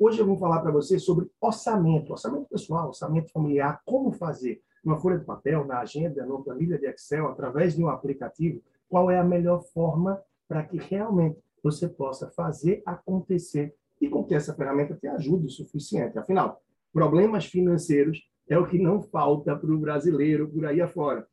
Hoje 0.00 0.20
eu 0.20 0.26
vim 0.26 0.38
falar 0.38 0.60
para 0.60 0.70
você 0.70 0.96
sobre 0.96 1.28
orçamento, 1.40 2.12
orçamento 2.12 2.48
pessoal, 2.48 2.86
orçamento 2.86 3.32
familiar, 3.32 3.82
como 3.84 4.12
fazer 4.12 4.62
numa 4.84 4.96
folha 4.96 5.18
de 5.18 5.24
papel, 5.24 5.66
na 5.66 5.80
agenda, 5.80 6.24
numa 6.24 6.40
planilha 6.40 6.78
de 6.78 6.86
Excel, 6.86 7.26
através 7.26 7.74
de 7.74 7.82
um 7.82 7.88
aplicativo, 7.88 8.62
qual 8.88 9.10
é 9.10 9.18
a 9.18 9.24
melhor 9.24 9.60
forma 9.60 10.22
para 10.46 10.62
que 10.62 10.76
realmente 10.76 11.40
você 11.64 11.88
possa 11.88 12.30
fazer 12.30 12.80
acontecer 12.86 13.74
e 14.00 14.08
com 14.08 14.22
que 14.22 14.36
essa 14.36 14.54
ferramenta 14.54 14.94
te 14.94 15.08
ajude 15.08 15.46
o 15.46 15.50
suficiente. 15.50 16.16
Afinal, 16.16 16.62
problemas 16.92 17.46
financeiros 17.46 18.22
é 18.48 18.56
o 18.56 18.68
que 18.68 18.78
não 18.78 19.02
falta 19.02 19.56
para 19.56 19.72
o 19.72 19.78
brasileiro 19.78 20.48
por 20.48 20.64
aí 20.64 20.80
afora. 20.80 21.26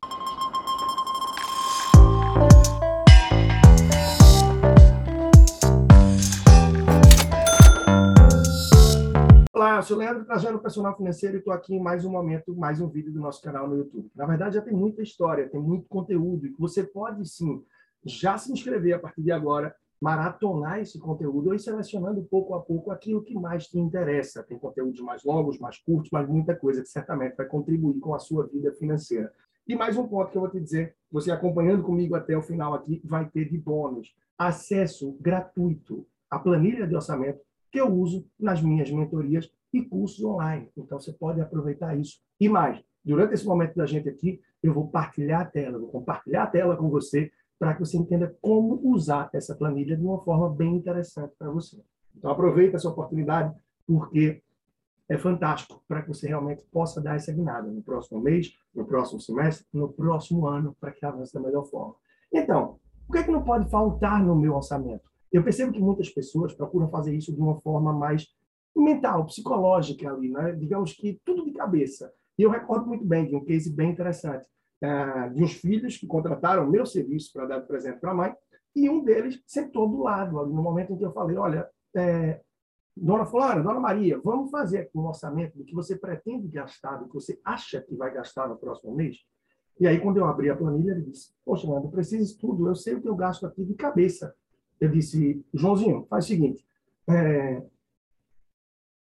Olá, 9.75 9.81
eu 9.81 9.87
sou 9.87 9.97
Leandro 9.97 10.23
Trajano, 10.23 10.57
personal 10.57 10.95
financeiro, 10.95 11.35
e 11.35 11.39
estou 11.39 11.51
aqui 11.51 11.75
em 11.75 11.81
mais 11.81 12.05
um 12.05 12.09
momento, 12.09 12.55
mais 12.55 12.79
um 12.79 12.87
vídeo 12.87 13.11
do 13.11 13.19
nosso 13.19 13.41
canal 13.41 13.67
no 13.67 13.75
YouTube. 13.75 14.09
Na 14.15 14.25
verdade, 14.25 14.55
já 14.55 14.61
tem 14.61 14.73
muita 14.73 15.01
história, 15.01 15.49
tem 15.49 15.59
muito 15.59 15.85
conteúdo, 15.89 16.47
e 16.47 16.55
você 16.57 16.81
pode 16.81 17.27
sim 17.27 17.61
já 18.05 18.37
se 18.37 18.53
inscrever 18.53 18.93
a 18.93 18.99
partir 18.99 19.21
de 19.21 19.33
agora, 19.33 19.75
maratonar 19.99 20.79
esse 20.79 20.97
conteúdo 20.97 21.53
e 21.53 21.59
selecionando 21.59 22.23
pouco 22.23 22.53
a 22.53 22.61
pouco 22.61 22.89
aquilo 22.89 23.21
que 23.21 23.35
mais 23.35 23.67
te 23.67 23.77
interessa. 23.77 24.43
Tem 24.43 24.57
conteúdos 24.57 25.01
mais 25.01 25.25
longos, 25.25 25.59
mais 25.59 25.77
curtos, 25.77 26.09
mas 26.09 26.25
muita 26.25 26.55
coisa 26.55 26.81
que 26.81 26.87
certamente 26.87 27.35
vai 27.35 27.45
contribuir 27.45 27.99
com 27.99 28.15
a 28.15 28.19
sua 28.19 28.47
vida 28.47 28.71
financeira. 28.75 29.29
E 29.67 29.75
mais 29.75 29.97
um 29.97 30.07
ponto 30.07 30.31
que 30.31 30.37
eu 30.37 30.41
vou 30.43 30.49
te 30.49 30.61
dizer, 30.61 30.95
você 31.11 31.31
acompanhando 31.31 31.83
comigo 31.83 32.15
até 32.15 32.37
o 32.37 32.41
final 32.41 32.73
aqui, 32.73 33.01
vai 33.03 33.29
ter 33.29 33.49
de 33.49 33.57
bônus 33.57 34.15
acesso 34.37 35.17
gratuito 35.19 36.07
à 36.31 36.39
planilha 36.39 36.87
de 36.87 36.95
orçamento 36.95 37.41
que 37.75 37.81
eu 37.81 37.93
uso 37.93 38.25
nas 38.39 38.61
minhas 38.61 38.89
mentorias 38.89 39.51
e 39.75 39.85
cursos 39.85 40.23
online. 40.23 40.69
Então, 40.77 40.99
você 40.99 41.11
pode 41.13 41.41
aproveitar 41.41 41.97
isso. 41.97 42.19
E 42.39 42.47
mais, 42.47 42.81
durante 43.03 43.33
esse 43.33 43.45
momento 43.45 43.75
da 43.75 43.85
gente 43.85 44.07
aqui, 44.07 44.41
eu 44.63 44.73
vou 44.73 44.87
partilhar 44.87 45.41
a 45.41 45.45
tela, 45.45 45.77
vou 45.77 45.89
compartilhar 45.89 46.43
a 46.43 46.47
tela 46.47 46.75
com 46.75 46.89
você 46.89 47.31
para 47.59 47.73
que 47.73 47.79
você 47.79 47.97
entenda 47.97 48.35
como 48.41 48.79
usar 48.83 49.29
essa 49.33 49.55
planilha 49.55 49.95
de 49.95 50.03
uma 50.03 50.21
forma 50.23 50.49
bem 50.49 50.75
interessante 50.75 51.33
para 51.37 51.49
você. 51.49 51.81
Então, 52.15 52.31
aproveita 52.31 52.77
essa 52.77 52.89
oportunidade, 52.89 53.53
porque 53.85 54.41
é 55.07 55.17
fantástico 55.17 55.83
para 55.87 56.01
que 56.01 56.07
você 56.07 56.27
realmente 56.27 56.63
possa 56.71 57.01
dar 57.01 57.15
essa 57.15 57.31
guinada 57.31 57.69
no 57.69 57.81
próximo 57.81 58.19
mês, 58.19 58.53
no 58.73 58.85
próximo 58.85 59.19
semestre, 59.19 59.65
no 59.73 59.89
próximo 59.89 60.47
ano, 60.47 60.75
para 60.79 60.91
que 60.91 61.05
avance 61.05 61.33
da 61.33 61.39
melhor 61.39 61.65
forma. 61.65 61.95
Então, 62.33 62.79
o 63.07 63.11
que 63.11 63.19
é 63.19 63.23
que 63.23 63.31
não 63.31 63.43
pode 63.43 63.69
faltar 63.69 64.23
no 64.23 64.35
meu 64.35 64.55
orçamento? 64.55 65.03
Eu 65.31 65.43
percebo 65.43 65.71
que 65.71 65.79
muitas 65.79 66.09
pessoas 66.09 66.53
procuram 66.53 66.89
fazer 66.89 67.15
isso 67.15 67.33
de 67.33 67.39
uma 67.39 67.59
forma 67.61 67.93
mais 67.93 68.27
mental, 68.83 69.25
psicológica 69.25 70.11
ali, 70.11 70.29
né? 70.29 70.51
digamos 70.53 70.93
que 70.93 71.19
tudo 71.23 71.45
de 71.45 71.51
cabeça. 71.51 72.11
E 72.37 72.43
eu 72.43 72.49
recordo 72.49 72.87
muito 72.87 73.05
bem 73.05 73.27
de 73.27 73.35
um 73.35 73.43
case 73.43 73.73
bem 73.73 73.91
interessante, 73.91 74.47
uh, 74.83 75.33
de 75.33 75.43
uns 75.43 75.53
filhos 75.53 75.97
que 75.97 76.05
contrataram 76.05 76.69
meu 76.69 76.85
serviço 76.85 77.31
para 77.31 77.45
dar 77.45 77.61
presente 77.61 77.99
para 77.99 78.11
a 78.11 78.15
mãe, 78.15 78.35
e 78.75 78.89
um 78.89 79.03
deles 79.03 79.41
sentou 79.47 79.87
do 79.87 80.03
lado, 80.03 80.39
ali, 80.39 80.51
no 80.51 80.61
momento 80.61 80.91
em 80.91 80.97
que 80.97 81.05
eu 81.05 81.13
falei, 81.13 81.37
olha, 81.37 81.69
é, 81.95 82.41
dona 82.95 83.25
Flora, 83.25 83.63
dona 83.63 83.79
Maria, 83.79 84.19
vamos 84.21 84.51
fazer 84.51 84.89
um 84.93 85.05
orçamento 85.05 85.57
do 85.57 85.63
que 85.63 85.73
você 85.73 85.95
pretende 85.95 86.49
gastar, 86.49 86.97
do 86.97 87.07
que 87.07 87.13
você 87.13 87.39
acha 87.45 87.81
que 87.81 87.95
vai 87.95 88.13
gastar 88.13 88.49
no 88.49 88.57
próximo 88.57 88.93
mês. 88.93 89.17
E 89.79 89.87
aí, 89.87 89.99
quando 89.99 90.17
eu 90.17 90.25
abri 90.25 90.49
a 90.49 90.55
planilha, 90.57 90.91
ele 90.91 91.03
disse, 91.03 91.29
poxa, 91.45 91.67
Nando, 91.67 91.89
preciso 91.89 92.33
de 92.33 92.37
tudo, 92.37 92.67
eu 92.67 92.75
sei 92.75 92.95
o 92.95 93.01
que 93.01 93.07
eu 93.07 93.15
gasto 93.15 93.45
aqui 93.45 93.63
de 93.63 93.75
cabeça 93.75 94.35
eu 94.79 94.89
disse, 94.89 95.43
Joãozinho, 95.53 96.05
faz 96.09 96.25
o 96.25 96.27
seguinte, 96.27 96.65
é, 97.09 97.63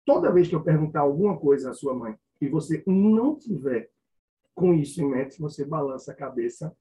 toda 0.05 0.31
vez 0.31 0.47
que 0.47 0.55
eu 0.55 0.63
perguntar 0.63 1.01
alguma 1.01 1.37
coisa 1.37 1.71
à 1.71 1.73
sua 1.73 1.93
mãe 1.93 2.15
e 2.39 2.47
você 2.47 2.83
não 2.87 3.35
tiver 3.37 3.89
com 4.53 4.73
isso 4.73 5.01
em 5.01 5.09
mente, 5.09 5.39
você 5.39 5.65
balança 5.65 6.11
a 6.11 6.15
cabeça 6.15 6.75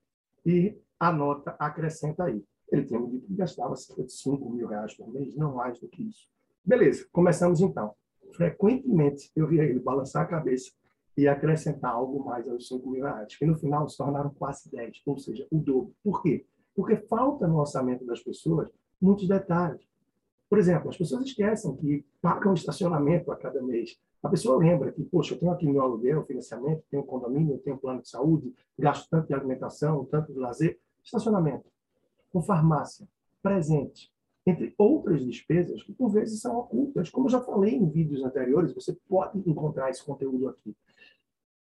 e 0.45 0.77
anota, 0.99 1.55
acrescenta 1.59 2.25
aí. 2.25 2.45
Ele 2.71 2.85
tinha 2.85 3.01
me 3.01 3.11
dito 3.11 3.27
que 3.27 3.35
gastava 3.35 3.75
cerca 3.77 4.05
de 4.05 4.13
5 4.13 4.51
mil 4.51 4.69
reais 4.69 4.95
por 4.95 5.11
mês, 5.13 5.35
não 5.37 5.55
mais 5.55 5.79
do 5.81 5.89
que 5.89 6.09
isso. 6.09 6.29
Beleza, 6.65 7.07
começamos 7.11 7.61
então. 7.61 7.95
Frequentemente 8.33 9.31
eu 9.35 9.47
via 9.47 9.65
ele 9.65 9.81
balançar 9.81 10.23
a 10.23 10.27
cabeça 10.27 10.71
e 11.17 11.27
acrescentar 11.27 11.93
algo 11.93 12.25
mais 12.25 12.49
aos 12.49 12.69
5 12.69 12.89
mil 12.89 13.03
reais, 13.03 13.37
que 13.37 13.45
no 13.45 13.57
final 13.57 13.89
se 13.89 13.97
tornaram 13.97 14.31
quase 14.31 14.71
10, 14.71 15.03
ou 15.05 15.19
seja, 15.19 15.47
o 15.51 15.59
dobro. 15.59 15.95
Por 16.03 16.23
quê? 16.23 16.47
Porque 16.75 16.97
falta 16.97 17.47
no 17.49 17.59
orçamento 17.59 18.07
das 18.07 18.23
pessoas 18.23 18.71
muitos 19.01 19.27
detalhes. 19.27 19.83
Por 20.51 20.59
exemplo, 20.59 20.91
as 20.91 20.97
pessoas 20.97 21.25
esquecem 21.25 21.77
que 21.77 22.05
pagam 22.21 22.53
estacionamento 22.53 23.31
a 23.31 23.37
cada 23.37 23.63
mês. 23.63 23.97
A 24.21 24.29
pessoa 24.29 24.59
lembra 24.59 24.91
que, 24.91 25.05
poxa, 25.05 25.35
eu 25.35 25.39
tenho 25.39 25.53
aqui 25.53 25.65
meu 25.65 25.81
aluguel, 25.81 26.25
financiamento, 26.25 26.83
tenho 26.91 27.05
condomínio, 27.05 27.57
tenho 27.59 27.79
plano 27.79 28.03
de 28.03 28.09
saúde, 28.09 28.53
gasto 28.77 29.09
tanto 29.09 29.29
de 29.29 29.35
alimentação, 29.35 30.05
tanto 30.07 30.33
de 30.33 30.39
lazer, 30.41 30.81
estacionamento, 31.05 31.71
com 32.33 32.43
farmácia, 32.43 33.09
presente, 33.41 34.13
entre 34.45 34.75
outras 34.77 35.25
despesas 35.25 35.85
que 35.85 35.93
por 35.93 36.11
vezes 36.11 36.41
são 36.41 36.59
ocultas. 36.59 37.09
Como 37.11 37.27
eu 37.27 37.31
já 37.31 37.41
falei 37.41 37.77
em 37.77 37.89
vídeos 37.89 38.25
anteriores, 38.25 38.75
você 38.75 38.93
pode 39.09 39.39
encontrar 39.49 39.89
esse 39.89 40.05
conteúdo 40.05 40.49
aqui. 40.49 40.77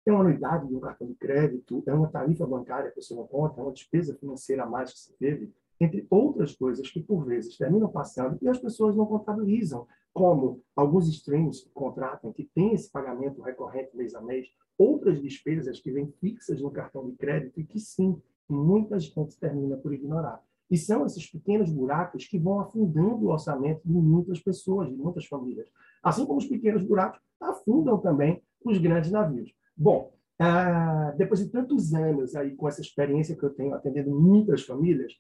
É 0.07 0.13
uma 0.13 0.21
anuidade 0.21 0.69
de 0.69 0.77
um 0.77 0.79
cartão 0.79 1.09
de 1.09 1.15
crédito, 1.15 1.83
é 1.89 1.93
uma 1.93 2.07
tarifa 2.07 2.47
bancária 2.47 2.93
que 2.93 3.03
você 3.03 3.17
não 3.17 3.27
conta, 3.27 3.61
é 3.61 3.65
uma 3.65 3.73
despesa 3.73 4.15
financeira 4.15 4.63
a 4.63 4.67
mais 4.67 4.93
que 4.93 5.01
você 5.01 5.13
teve, 5.19 5.53
entre 5.81 6.07
outras 6.11 6.55
coisas 6.55 6.91
que, 6.91 7.01
por 7.01 7.25
vezes, 7.25 7.57
terminam 7.57 7.89
passando 7.89 8.39
e 8.41 8.49
as 8.49 8.59
pessoas 8.59 8.97
não 8.97 9.07
contabilizam, 9.07 9.87
como 10.13 10.63
alguns 10.75 11.09
streams 11.09 11.63
que 11.63 11.71
contratam, 11.71 12.33
que 12.33 12.51
têm 12.55 12.73
esse 12.73 12.91
pagamento 12.91 13.43
recorrente 13.43 13.97
mês 13.97 14.15
a 14.15 14.21
mês, 14.21 14.49
outras 14.79 15.21
despesas 15.21 15.81
que 15.81 15.93
vêm 15.93 16.13
fixas 16.21 16.61
no 16.61 16.71
cartão 16.71 17.07
de 17.07 17.17
crédito 17.17 17.61
e 17.61 17.65
que, 17.65 17.79
sim, 17.79 18.21
muita 18.49 18.99
gente 18.99 19.39
termina 19.39 19.77
por 19.77 19.93
ignorar. 19.93 20.43
E 20.71 20.77
são 20.77 21.07
esses 21.07 21.31
pequenos 21.31 21.71
buracos 21.71 22.27
que 22.27 22.39
vão 22.39 22.61
afundando 22.61 23.27
o 23.27 23.31
orçamento 23.31 23.83
de 23.85 23.93
muitas 23.93 24.41
pessoas, 24.41 24.89
de 24.89 24.97
muitas 24.97 25.27
famílias. 25.27 25.69
Assim 26.03 26.27
como 26.27 26.39
os 26.39 26.47
pequenos 26.47 26.83
buracos 26.83 27.21
afundam 27.41 27.99
também 27.99 28.43
os 28.65 28.79
grandes 28.79 29.11
navios. 29.11 29.53
Bom, 29.77 30.13
ah, 30.39 31.15
depois 31.17 31.41
de 31.41 31.51
tantos 31.51 31.95
anos 31.95 32.35
aí 32.35 32.55
com 32.57 32.69
essa 32.69 32.81
experiência 32.81 33.37
que 33.37 33.43
eu 33.43 33.51
tenho 33.51 33.75
atendendo 33.75 34.11
muitas 34.11 34.63
famílias, 34.63 35.13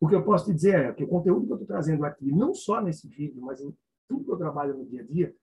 o 0.00 0.08
que 0.08 0.14
eu 0.14 0.24
posso 0.24 0.46
te 0.46 0.54
dizer 0.54 0.74
é 0.76 0.92
que 0.92 1.04
o 1.04 1.08
conteúdo 1.08 1.46
que 1.46 1.52
eu 1.52 1.56
estou 1.56 1.68
trazendo 1.68 2.04
aqui, 2.04 2.32
não 2.32 2.54
só 2.54 2.80
nesse 2.80 3.06
vídeo, 3.06 3.42
mas 3.42 3.60
em 3.60 3.76
tudo 4.08 4.24
que 4.24 4.32
eu 4.32 4.38
trabalho 4.38 4.76
no 4.76 4.86
dia 4.86 5.02
a 5.02 5.04
dia, 5.04 5.34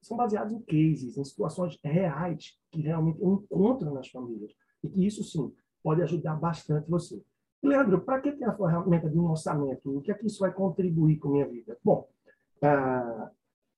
são 0.00 0.16
baseados 0.16 0.52
em 0.52 0.60
cases, 0.60 1.18
em 1.18 1.24
situações 1.24 1.78
reais 1.82 2.56
que 2.70 2.80
realmente 2.80 3.20
eu 3.20 3.32
encontro 3.32 3.92
nas 3.92 4.08
famílias. 4.08 4.52
E 4.82 4.88
que 4.88 5.04
isso, 5.04 5.24
sim, 5.24 5.52
pode 5.82 6.02
ajudar 6.02 6.36
bastante 6.36 6.88
você. 6.88 7.20
Leandro, 7.62 8.00
para 8.00 8.20
que 8.20 8.30
tem 8.30 8.46
a 8.46 8.56
ferramenta 8.56 9.10
de 9.10 9.18
um 9.18 9.28
orçamento? 9.28 9.96
O 9.96 10.00
que 10.00 10.12
é 10.12 10.14
que 10.14 10.26
isso 10.26 10.38
vai 10.38 10.52
contribuir 10.52 11.18
com 11.18 11.28
a 11.28 11.32
minha 11.32 11.48
vida? 11.48 11.76
Bom, 11.82 12.08
ah, 12.62 13.30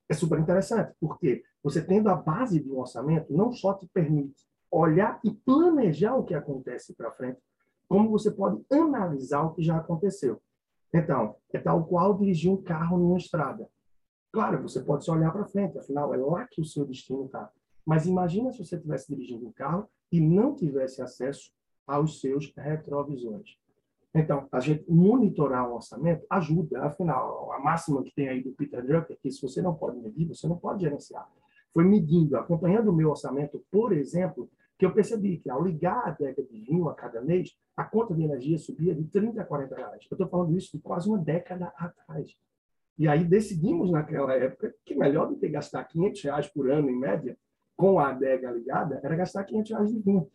é 0.09 0.15
super 0.15 0.39
interessante, 0.39 0.95
porque 1.01 1.43
você 1.63 1.83
tendo 1.83 2.11
a 2.11 2.15
base 2.15 2.61
de 2.61 2.71
um 2.71 2.79
orçamento, 2.79 3.33
não 3.33 3.51
só 3.53 3.75
te 3.75 3.87
permite 3.87 4.47
olhar 4.71 5.19
e 5.25 5.33
planejar 5.33 6.15
o 6.17 6.25
que 6.25 6.35
acontece 6.35 6.95
para 6.95 7.13
frente, 7.13 7.41
como 7.89 8.11
você 8.11 8.31
pode 8.31 8.63
analisar 8.71 9.43
o 9.43 9.55
que 9.55 9.63
já 9.63 9.79
aconteceu. 9.79 10.41
Então, 10.93 11.37
é 11.53 11.59
tal 11.59 11.85
qual 11.85 12.17
dirigir 12.17 12.51
um 12.51 12.63
carro 12.63 12.99
numa 12.99 13.19
estrada. 13.19 13.69
Claro, 14.33 14.63
você 14.63 14.81
pode 14.81 15.05
só 15.05 15.13
olhar 15.13 15.33
para 15.33 15.47
frente, 15.47 15.79
afinal, 15.79 16.13
é 16.15 16.17
lá 16.19 16.47
que 16.47 16.61
o 16.61 16.65
seu 16.65 16.85
destino 16.85 17.27
está. 17.27 17.51
Mas 17.85 18.07
imagina 18.07 18.53
se 18.53 18.65
você 18.65 18.77
estivesse 18.77 19.09
dirigindo 19.09 19.47
um 19.47 19.53
carro 19.53 19.89
e 20.13 20.21
não 20.21 20.55
tivesse 20.55 21.01
acesso 21.01 21.51
aos 21.87 22.21
seus 22.21 22.53
retrovisores. 22.55 23.57
Então, 24.15 24.47
a 24.51 24.61
gente 24.61 24.85
monitorar 24.91 25.69
o 25.69 25.75
orçamento 25.75 26.27
ajuda. 26.29 26.83
Afinal, 26.83 27.53
a 27.53 27.59
máxima 27.59 28.03
que 28.03 28.15
tem 28.15 28.29
aí 28.29 28.43
do 28.43 28.53
Peter 28.53 28.85
Drucker 28.85 29.17
é 29.17 29.19
que 29.23 29.31
se 29.31 29.41
você 29.41 29.63
não 29.63 29.75
pode 29.75 29.99
medir, 29.99 30.27
você 30.27 30.47
não 30.47 30.57
pode 30.57 30.83
gerenciar. 30.83 31.27
Foi 31.73 31.85
medindo, 31.85 32.37
acompanhando 32.37 32.89
o 32.89 32.93
meu 32.93 33.11
orçamento, 33.11 33.65
por 33.71 33.93
exemplo, 33.93 34.51
que 34.79 34.87
eu 34.87 34.93
percebi 34.93 35.39
que 35.39 35.51
ao 35.51 35.63
ligar 35.63 36.05
a 36.05 36.09
adega 36.09 36.43
de 36.43 36.61
vinho 36.61 36.89
a 36.89 36.95
cada 36.95 37.21
mês, 37.21 37.59
a 37.77 37.85
conta 37.85 38.15
de 38.15 38.23
energia 38.23 38.57
subia 38.59 38.95
de 38.95 39.05
30 39.05 39.43
a 39.43 39.45
40 39.45 39.75
reais. 39.75 40.07
Eu 40.09 40.15
estou 40.15 40.29
falando 40.29 40.57
isso 40.57 40.77
de 40.77 40.83
quase 40.83 41.09
uma 41.09 41.19
década 41.19 41.73
atrás. 41.77 42.37
E 42.97 43.09
aí 43.09 43.25
decidimos 43.25 43.91
naquela 43.91 44.33
época 44.35 44.73
que 44.85 44.95
melhor 44.95 45.29
do 45.29 45.37
que 45.37 45.49
gastar 45.49 45.85
500 45.85 46.23
reais 46.23 46.47
por 46.47 46.71
ano, 46.71 46.89
em 46.89 46.99
média, 46.99 47.37
com 47.77 47.99
a 47.99 48.09
adega 48.11 48.51
ligada, 48.51 49.01
era 49.03 49.17
gastar 49.17 49.45
500 49.45 49.71
reais 49.71 49.91
de 49.91 50.01
vinho. 50.01 50.31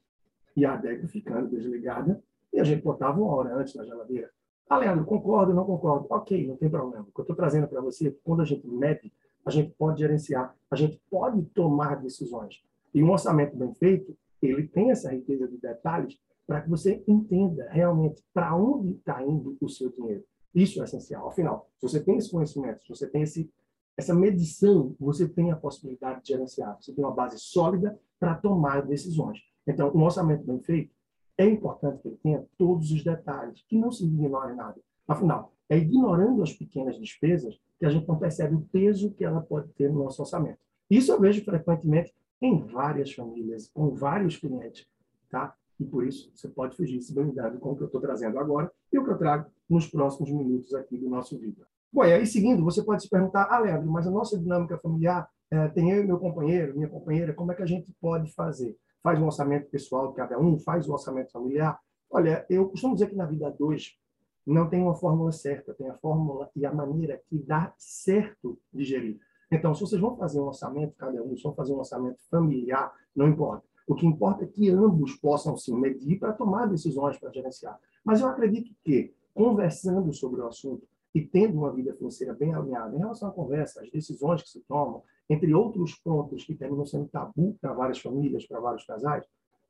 E 0.55 0.65
a 0.65 0.73
adega 0.73 1.07
ficando 1.07 1.49
desligada, 1.49 2.21
e 2.51 2.59
a 2.59 2.63
gente 2.63 2.83
botava 2.83 3.19
uma 3.19 3.33
hora 3.33 3.55
antes 3.55 3.73
na 3.75 3.83
geladeira. 3.83 4.29
Ah, 4.69 4.77
Leandro, 4.77 5.05
concordo, 5.05 5.53
não 5.53 5.65
concordo. 5.65 6.07
Ok, 6.09 6.47
não 6.47 6.55
tem 6.55 6.69
problema. 6.69 7.05
O 7.07 7.11
que 7.11 7.19
eu 7.19 7.23
estou 7.23 7.35
trazendo 7.35 7.67
para 7.67 7.81
você 7.81 8.07
é 8.07 8.11
que 8.11 8.19
quando 8.23 8.41
a 8.41 8.45
gente 8.45 8.65
mede, 8.67 9.11
a 9.45 9.51
gente 9.51 9.73
pode 9.77 9.99
gerenciar, 9.99 10.55
a 10.69 10.75
gente 10.75 11.01
pode 11.09 11.41
tomar 11.47 12.01
decisões. 12.01 12.63
E 12.93 13.03
um 13.03 13.11
orçamento 13.11 13.57
bem 13.57 13.73
feito, 13.73 14.15
ele 14.45 14.67
tem 14.67 14.91
essa 14.91 15.11
riqueza 15.11 15.47
de 15.47 15.57
detalhes 15.57 16.17
para 16.45 16.61
que 16.61 16.69
você 16.69 17.03
entenda 17.07 17.67
realmente 17.69 18.23
para 18.33 18.55
onde 18.55 18.91
está 18.91 19.23
indo 19.23 19.57
o 19.59 19.69
seu 19.69 19.89
dinheiro. 19.89 20.23
Isso 20.53 20.81
é 20.81 20.83
essencial. 20.83 21.27
Afinal, 21.27 21.69
se 21.79 21.87
você 21.87 21.99
tem 21.99 22.17
esse 22.17 22.29
conhecimento, 22.29 22.83
se 22.83 22.89
você 22.89 23.07
tem 23.07 23.23
esse 23.23 23.49
essa 23.95 24.13
medição, 24.13 24.95
você 24.99 25.27
tem 25.27 25.51
a 25.51 25.55
possibilidade 25.55 26.23
de 26.23 26.29
gerenciar. 26.29 26.75
Você 26.81 26.91
tem 26.91 27.03
uma 27.03 27.13
base 27.13 27.37
sólida 27.39 27.99
para 28.19 28.35
tomar 28.35 28.81
decisões. 28.81 29.39
Então, 29.67 29.91
um 29.93 30.03
orçamento 30.03 30.43
bem 30.43 30.59
feito, 30.59 30.91
é 31.37 31.45
importante 31.45 32.01
que 32.01 32.07
ele 32.07 32.17
tenha 32.17 32.45
todos 32.57 32.91
os 32.91 33.03
detalhes, 33.03 33.63
que 33.67 33.77
não 33.77 33.91
se 33.91 34.03
ignore 34.03 34.55
nada. 34.55 34.79
Afinal, 35.07 35.53
é 35.69 35.77
ignorando 35.77 36.41
as 36.41 36.53
pequenas 36.53 36.97
despesas 36.99 37.59
que 37.79 37.85
a 37.85 37.89
gente 37.89 38.07
não 38.07 38.17
percebe 38.17 38.55
o 38.55 38.61
peso 38.71 39.11
que 39.11 39.23
ela 39.23 39.41
pode 39.41 39.69
ter 39.73 39.91
no 39.91 40.03
nosso 40.03 40.21
orçamento. 40.21 40.59
Isso 40.89 41.11
eu 41.11 41.19
vejo 41.19 41.43
frequentemente 41.43 42.13
em 42.43 42.59
várias 42.59 43.13
famílias, 43.13 43.69
com 43.73 43.95
vários 43.95 44.35
clientes, 44.35 44.85
tá? 45.29 45.55
E 45.79 45.85
por 45.85 46.05
isso 46.05 46.29
você 46.35 46.49
pode 46.49 46.75
fugir 46.75 47.01
se 47.01 47.15
bem 47.15 47.33
com 47.59 47.71
o 47.71 47.75
que 47.75 47.83
eu 47.83 47.87
estou 47.87 48.01
trazendo 48.01 48.37
agora 48.37 48.69
e 48.91 48.99
o 48.99 49.03
que 49.03 49.09
eu 49.09 49.17
trago 49.17 49.49
nos 49.69 49.87
próximos 49.87 50.29
minutos 50.29 50.73
aqui 50.75 50.97
do 50.97 51.09
nosso 51.09 51.39
vídeo. 51.39 51.65
Bom, 51.91 52.03
e 52.03 52.11
aí 52.11 52.25
seguindo, 52.27 52.63
você 52.63 52.83
pode 52.83 53.03
se 53.03 53.09
perguntar, 53.09 53.47
ah, 53.49 53.59
Leandro, 53.59 53.89
mas 53.89 54.05
a 54.05 54.11
nossa 54.11 54.37
dinâmica 54.37 54.77
familiar 54.77 55.29
é, 55.49 55.69
tem 55.69 55.89
eu 55.91 56.03
e 56.03 56.05
meu 56.05 56.19
companheiro, 56.19 56.75
minha 56.75 56.89
companheira, 56.89 57.33
como 57.33 57.51
é 57.51 57.55
que 57.55 57.63
a 57.63 57.67
gente 57.67 57.87
pode 58.01 58.31
fazer? 58.33 58.75
Faz 59.01 59.19
um 59.19 59.25
orçamento 59.25 59.69
pessoal 59.69 60.09
de 60.09 60.15
cada 60.15 60.37
um, 60.37 60.59
faz 60.59 60.87
o 60.87 60.91
um 60.91 60.93
orçamento 60.93 61.31
familiar? 61.31 61.79
Olha, 62.09 62.45
eu 62.49 62.67
costumo 62.67 62.93
dizer 62.93 63.09
que 63.09 63.15
na 63.15 63.25
vida 63.25 63.49
dois 63.57 63.97
não 64.45 64.69
tem 64.69 64.81
uma 64.81 64.95
fórmula 64.95 65.31
certa, 65.31 65.73
tem 65.73 65.89
a 65.89 65.95
fórmula 65.95 66.49
e 66.55 66.65
a 66.65 66.73
maneira 66.73 67.21
que 67.29 67.37
dá 67.37 67.73
certo 67.77 68.59
de 68.73 68.83
gerir. 68.83 69.19
Então, 69.53 69.71
se 69.75 69.81
vocês 69.81 70.01
vão 70.01 70.17
fazer 70.17 70.39
um 70.39 70.45
orçamento, 70.45 70.95
cada 70.97 71.21
um, 71.21 71.37
se 71.37 71.43
vão 71.43 71.53
fazer 71.53 71.73
um 71.73 71.77
orçamento 71.77 72.17
familiar, 72.27 72.91
não 73.15 73.27
importa. 73.27 73.63
O 73.87 73.93
que 73.93 74.07
importa 74.07 74.45
é 74.45 74.47
que 74.47 74.67
ambos 74.71 75.15
possam 75.17 75.55
se 75.55 75.71
medir 75.71 76.17
para 76.17 76.33
tomar 76.33 76.65
decisões 76.65 77.19
para 77.19 77.31
gerenciar. 77.31 77.79
Mas 78.03 78.19
eu 78.19 78.27
acredito 78.27 78.71
que, 78.83 79.13
conversando 79.31 80.11
sobre 80.11 80.41
o 80.41 80.47
assunto 80.47 80.87
e 81.13 81.21
tendo 81.21 81.59
uma 81.59 81.71
vida 81.71 81.93
financeira 81.93 82.33
bem 82.33 82.51
alinhada 82.51 82.95
em 82.95 82.99
relação 82.99 83.29
à 83.29 83.31
conversa, 83.31 83.81
às 83.81 83.91
decisões 83.91 84.41
que 84.41 84.49
se 84.49 84.59
tomam, 84.61 85.03
entre 85.29 85.53
outros 85.53 85.93
pontos 85.95 86.43
que 86.43 86.55
terminam 86.55 86.85
sendo 86.85 87.07
tabu 87.07 87.55
para 87.61 87.73
várias 87.73 87.99
famílias, 87.99 88.47
para 88.47 88.59
vários 88.59 88.83
casais, 88.85 89.23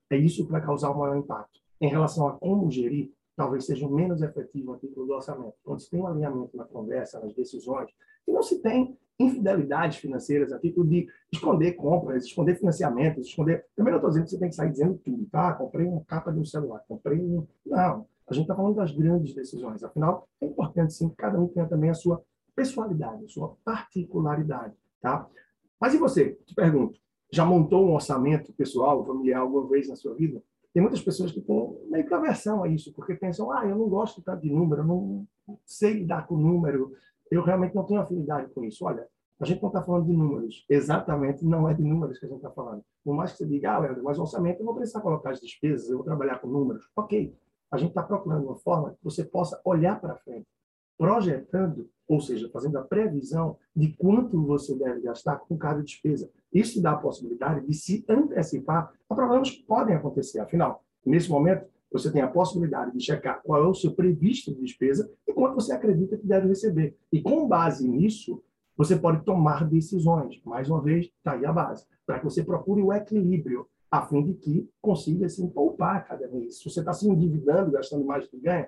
é 0.10 0.16
isso 0.16 0.46
que 0.46 0.52
vai 0.52 0.64
causar 0.64 0.92
o 0.92 0.98
maior 0.98 1.18
impacto. 1.18 1.60
Em 1.82 1.90
relação 1.90 2.26
a 2.30 2.34
como 2.34 2.72
gerir, 2.72 3.12
talvez 3.36 3.66
seja 3.66 3.90
menos 3.90 4.22
efetivo 4.22 4.74
a 4.74 4.78
título 4.78 5.08
do 5.08 5.14
orçamento. 5.14 5.56
Quando 5.62 5.82
se 5.82 5.90
tem 5.90 6.00
um 6.00 6.08
alinhamento 6.08 6.56
na 6.56 6.64
conversa, 6.64 7.20
nas 7.20 7.34
decisões, 7.34 7.90
e 8.26 8.32
não 8.32 8.42
se 8.42 8.62
tem 8.62 8.98
infidelidades 9.20 9.98
financeiras 9.98 10.52
a 10.52 10.60
título 10.60 10.88
de 10.88 11.08
esconder 11.32 11.74
compras, 11.74 12.26
esconder 12.26 12.56
financiamentos, 12.56 13.28
esconder... 13.28 13.66
Também 13.76 13.92
não 13.92 13.98
estou 13.98 14.10
dizendo 14.10 14.26
que 14.26 14.32
você 14.32 14.40
tem 14.40 14.50
que 14.50 14.56
sair 14.56 14.72
dizendo 14.72 15.00
tudo, 15.04 15.26
tá? 15.32 15.54
Comprei 15.54 15.86
uma 15.86 16.04
capa 16.06 16.32
de 16.32 16.40
um 16.40 16.46
celular, 16.46 16.84
comprei 16.88 17.20
um... 17.20 17.46
Não, 17.66 18.06
a 18.28 18.34
gente 18.34 18.44
está 18.44 18.56
falando 18.56 18.76
das 18.76 18.92
grandes 18.92 19.34
decisões. 19.34 19.84
Afinal, 19.84 20.28
é 20.42 20.46
importante 20.46 20.94
sim 20.94 21.10
que 21.10 21.16
cada 21.16 21.40
um 21.40 21.48
tenha 21.48 21.68
também 21.68 21.90
a 21.90 21.94
sua 21.94 22.24
pessoalidade, 22.56 23.26
a 23.26 23.28
sua 23.28 23.56
particularidade, 23.64 24.76
tá? 25.02 25.28
Mas 25.80 25.94
e 25.94 25.98
você? 25.98 26.38
Te 26.46 26.56
pergunto, 26.56 27.00
já 27.32 27.44
montou 27.46 27.86
um 27.86 27.94
orçamento 27.94 28.54
pessoal, 28.54 29.06
familiar 29.06 29.40
alguma 29.40 29.68
vez 29.68 29.90
na 29.90 29.96
sua 29.96 30.14
vida? 30.14 30.42
Tem 30.74 30.82
muitas 30.82 31.02
pessoas 31.02 31.32
que 31.32 31.42
têm 31.42 31.78
meio 31.90 32.08
que 32.08 32.14
aversão 32.14 32.64
a 32.64 32.68
isso, 32.68 32.92
porque 32.94 33.14
pensam, 33.14 33.52
ah, 33.52 33.66
eu 33.66 33.76
não 33.76 33.88
gosto 33.88 34.22
tanto 34.22 34.42
de 34.42 34.52
número, 34.52 34.82
eu 34.82 34.86
não 34.86 35.28
sei 35.66 35.94
lidar 35.94 36.26
com 36.26 36.36
número, 36.36 36.94
eu 37.34 37.44
realmente 37.44 37.76
não 37.76 37.84
tenho 37.84 38.02
afinidade 38.02 38.52
com 38.54 38.64
isso. 38.64 38.86
Olha, 38.86 39.08
a 39.40 39.46
gente 39.46 39.62
não 39.62 39.70
está 39.70 39.82
falando 39.82 40.06
de 40.06 40.14
números, 40.14 40.66
exatamente 40.70 41.44
não 41.44 41.68
é 41.68 41.74
de 41.74 41.84
números 41.84 42.20
que 42.20 42.26
a 42.26 42.30
gente 42.30 42.38
está 42.38 42.52
falando. 42.52 42.84
Por 43.04 43.16
mais 43.16 43.32
que 43.32 43.40
você 43.40 43.46
diga, 43.48 43.74
ah, 43.74 43.80
Leandro, 43.80 44.04
mas 44.04 44.20
orçamento 44.20 44.60
eu 44.60 44.66
vou 44.66 44.76
precisar 44.76 45.02
colocar 45.02 45.32
as 45.32 45.42
despesas, 45.42 45.90
eu 45.90 45.98
vou 45.98 46.06
trabalhar 46.06 46.40
com 46.40 46.48
números. 46.48 46.90
Ok, 46.96 47.36
a 47.72 47.78
gente 47.78 47.90
está 47.90 48.04
procurando 48.04 48.46
uma 48.46 48.56
forma 48.58 48.92
que 48.92 49.04
você 49.04 49.24
possa 49.24 49.60
olhar 49.66 50.00
para 50.00 50.16
frente, 50.18 50.48
projetando, 50.98 51.90
ou 52.08 52.22
seja, 52.22 52.50
fazendo 52.52 52.78
a 52.78 52.84
previsão 52.84 53.58
de 53.76 53.94
quanto 53.98 54.42
você 54.46 54.76
deve 54.78 55.02
gastar 55.02 55.38
com 55.38 55.58
cada 55.58 55.82
despesa. 55.82 56.30
Isso 56.54 56.82
dá 56.82 56.92
a 56.92 56.98
possibilidade 56.98 57.66
de 57.66 57.74
se 57.74 58.06
antecipar 58.08 58.94
a 59.10 59.16
problemas 59.16 59.50
que 59.50 59.64
podem 59.64 59.96
acontecer. 59.96 60.40
Afinal, 60.40 60.84
nesse 61.04 61.30
momento, 61.30 61.66
você 61.94 62.12
tem 62.12 62.24
a 62.24 62.28
possibilidade 62.28 62.92
de 62.92 63.06
checar 63.06 63.40
qual 63.44 63.64
é 63.64 63.68
o 63.68 63.74
seu 63.74 63.94
previsto 63.94 64.52
de 64.52 64.62
despesa 64.62 65.10
e 65.28 65.32
quanto 65.32 65.54
você 65.54 65.72
acredita 65.72 66.18
que 66.18 66.26
deve 66.26 66.48
receber. 66.48 66.98
E 67.12 67.22
com 67.22 67.48
base 67.48 67.88
nisso, 67.88 68.44
você 68.76 68.98
pode 68.98 69.24
tomar 69.24 69.70
decisões. 69.70 70.42
Mais 70.44 70.68
uma 70.68 70.82
vez, 70.82 71.06
está 71.06 71.34
aí 71.34 71.46
a 71.46 71.54
base. 71.54 71.86
Para 72.04 72.18
que 72.18 72.26
você 72.26 72.44
procure 72.44 72.82
o 72.82 72.92
equilíbrio, 72.92 73.68
a 73.92 74.02
fim 74.08 74.24
de 74.24 74.34
que 74.34 74.68
consiga 74.82 75.28
assim, 75.28 75.48
poupar 75.48 76.04
cada 76.08 76.28
mês. 76.28 76.58
Se 76.58 76.68
você 76.68 76.80
está 76.80 76.92
se 76.92 77.08
endividando, 77.08 77.72
gastando 77.72 78.04
mais 78.04 78.24
do 78.24 78.32
que 78.32 78.40
ganha, 78.40 78.68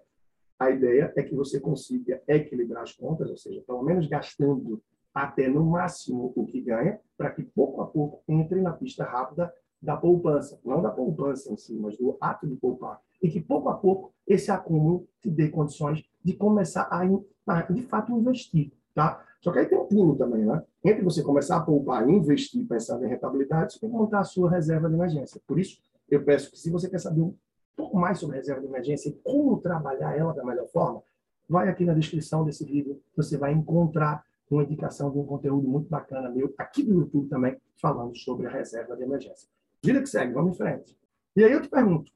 a 0.59 0.69
ideia 0.69 1.11
é 1.17 1.23
que 1.23 1.33
você 1.33 1.59
consiga 1.59 2.21
equilibrar 2.27 2.83
as 2.83 2.93
contas, 2.93 3.29
ou 3.31 3.37
seja, 3.37 3.61
pelo 3.65 3.81
menos 3.81 4.07
gastando 4.07 4.81
até 5.13 5.47
no 5.47 5.65
máximo 5.65 6.31
o 6.35 6.45
que 6.45 6.61
ganha, 6.61 6.99
para 7.17 7.31
que 7.31 7.41
pouco 7.41 7.81
a 7.81 7.87
pouco 7.87 8.21
entre 8.27 8.61
na 8.61 8.71
pista 8.71 9.03
rápida 9.03 9.51
da 9.81 9.97
poupança, 9.97 10.59
não 10.63 10.81
da 10.81 10.91
poupança 10.91 11.51
em 11.51 11.57
si, 11.57 11.75
mas 11.75 11.97
do 11.97 12.17
ato 12.21 12.47
de 12.47 12.55
poupar. 12.55 12.99
E 13.25 13.29
que 13.31 13.41
pouco 13.41 13.69
a 13.69 13.73
pouco 13.73 14.13
esse 14.27 14.51
acúmulo 14.51 15.07
te 15.19 15.31
dê 15.31 15.49
condições 15.49 16.03
de 16.23 16.33
começar 16.33 16.83
a, 16.91 17.01
a 17.47 17.61
de 17.63 17.81
fato 17.81 18.11
investir, 18.11 18.71
tá? 18.93 19.25
Só 19.41 19.51
que 19.51 19.57
aí 19.57 19.65
tem 19.65 19.79
um 19.79 19.87
pulo 19.87 20.15
também, 20.15 20.45
né? 20.45 20.63
Entre 20.83 21.01
você 21.01 21.23
começar 21.23 21.57
a 21.57 21.61
poupar 21.61 22.07
e 22.07 22.11
investir 22.11 22.63
pensando 22.67 23.03
em 23.03 23.09
rentabilidade, 23.09 23.73
você 23.73 23.79
tem 23.79 23.89
que 23.89 23.95
montar 23.95 24.19
a 24.19 24.23
sua 24.23 24.47
reserva 24.51 24.87
de 24.87 24.93
emergência. 24.93 25.41
Por 25.47 25.57
isso, 25.57 25.81
eu 26.07 26.23
peço 26.23 26.51
que 26.51 26.59
se 26.59 26.69
você 26.69 26.87
quer 26.87 26.99
saber 26.99 27.21
um 27.21 27.35
pouco 27.75 27.97
mais 27.97 28.19
sobre 28.19 28.37
reserva 28.37 28.61
de 28.61 28.67
emergência 28.67 29.09
e 29.09 29.13
como 29.23 29.57
trabalhar 29.57 30.15
ela 30.15 30.31
da 30.31 30.45
melhor 30.45 30.67
forma, 30.67 31.01
vai 31.49 31.67
aqui 31.67 31.83
na 31.83 31.95
descrição 31.95 32.45
desse 32.45 32.63
vídeo, 32.63 33.01
você 33.17 33.39
vai 33.39 33.53
encontrar 33.53 34.23
uma 34.51 34.61
indicação 34.61 35.09
de 35.09 35.17
um 35.17 35.25
conteúdo 35.25 35.67
muito 35.67 35.89
bacana 35.89 36.29
meu, 36.29 36.53
aqui 36.59 36.83
do 36.83 36.93
YouTube 36.93 37.27
também, 37.27 37.57
falando 37.81 38.15
sobre 38.15 38.45
a 38.45 38.51
reserva 38.51 38.95
de 38.95 39.01
emergência. 39.01 39.49
Vida 39.83 39.99
que 39.99 40.09
segue, 40.09 40.31
vamos 40.31 40.53
em 40.53 40.57
frente. 40.57 40.95
E 41.35 41.43
aí 41.43 41.51
eu 41.51 41.61
te 41.63 41.69
pergunto, 41.69 42.11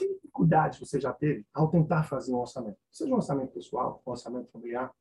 que 0.00 0.14
dificuldades 0.14 0.78
você 0.78 1.00
já 1.00 1.12
teve 1.12 1.46
ao 1.52 1.68
tentar 1.68 2.04
fazer 2.04 2.32
um 2.32 2.38
orçamento? 2.38 2.78
Seja 2.90 3.12
um 3.12 3.16
orçamento 3.16 3.52
pessoal, 3.52 4.02
um 4.06 4.10
orçamento 4.10 4.50
familiar. 4.50 4.92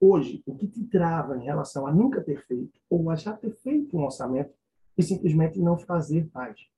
Hoje, 0.00 0.42
o 0.46 0.54
que 0.54 0.66
te 0.66 0.84
trava 0.84 1.36
em 1.36 1.44
relação 1.44 1.86
a 1.86 1.92
nunca 1.92 2.22
ter 2.22 2.40
feito 2.46 2.80
ou 2.88 3.10
a 3.10 3.16
já 3.16 3.32
ter 3.32 3.50
feito 3.50 3.96
um 3.96 4.04
orçamento 4.04 4.52
e 4.96 5.02
simplesmente 5.02 5.58
não 5.58 5.76
fazer 5.76 6.28
mais? 6.32 6.68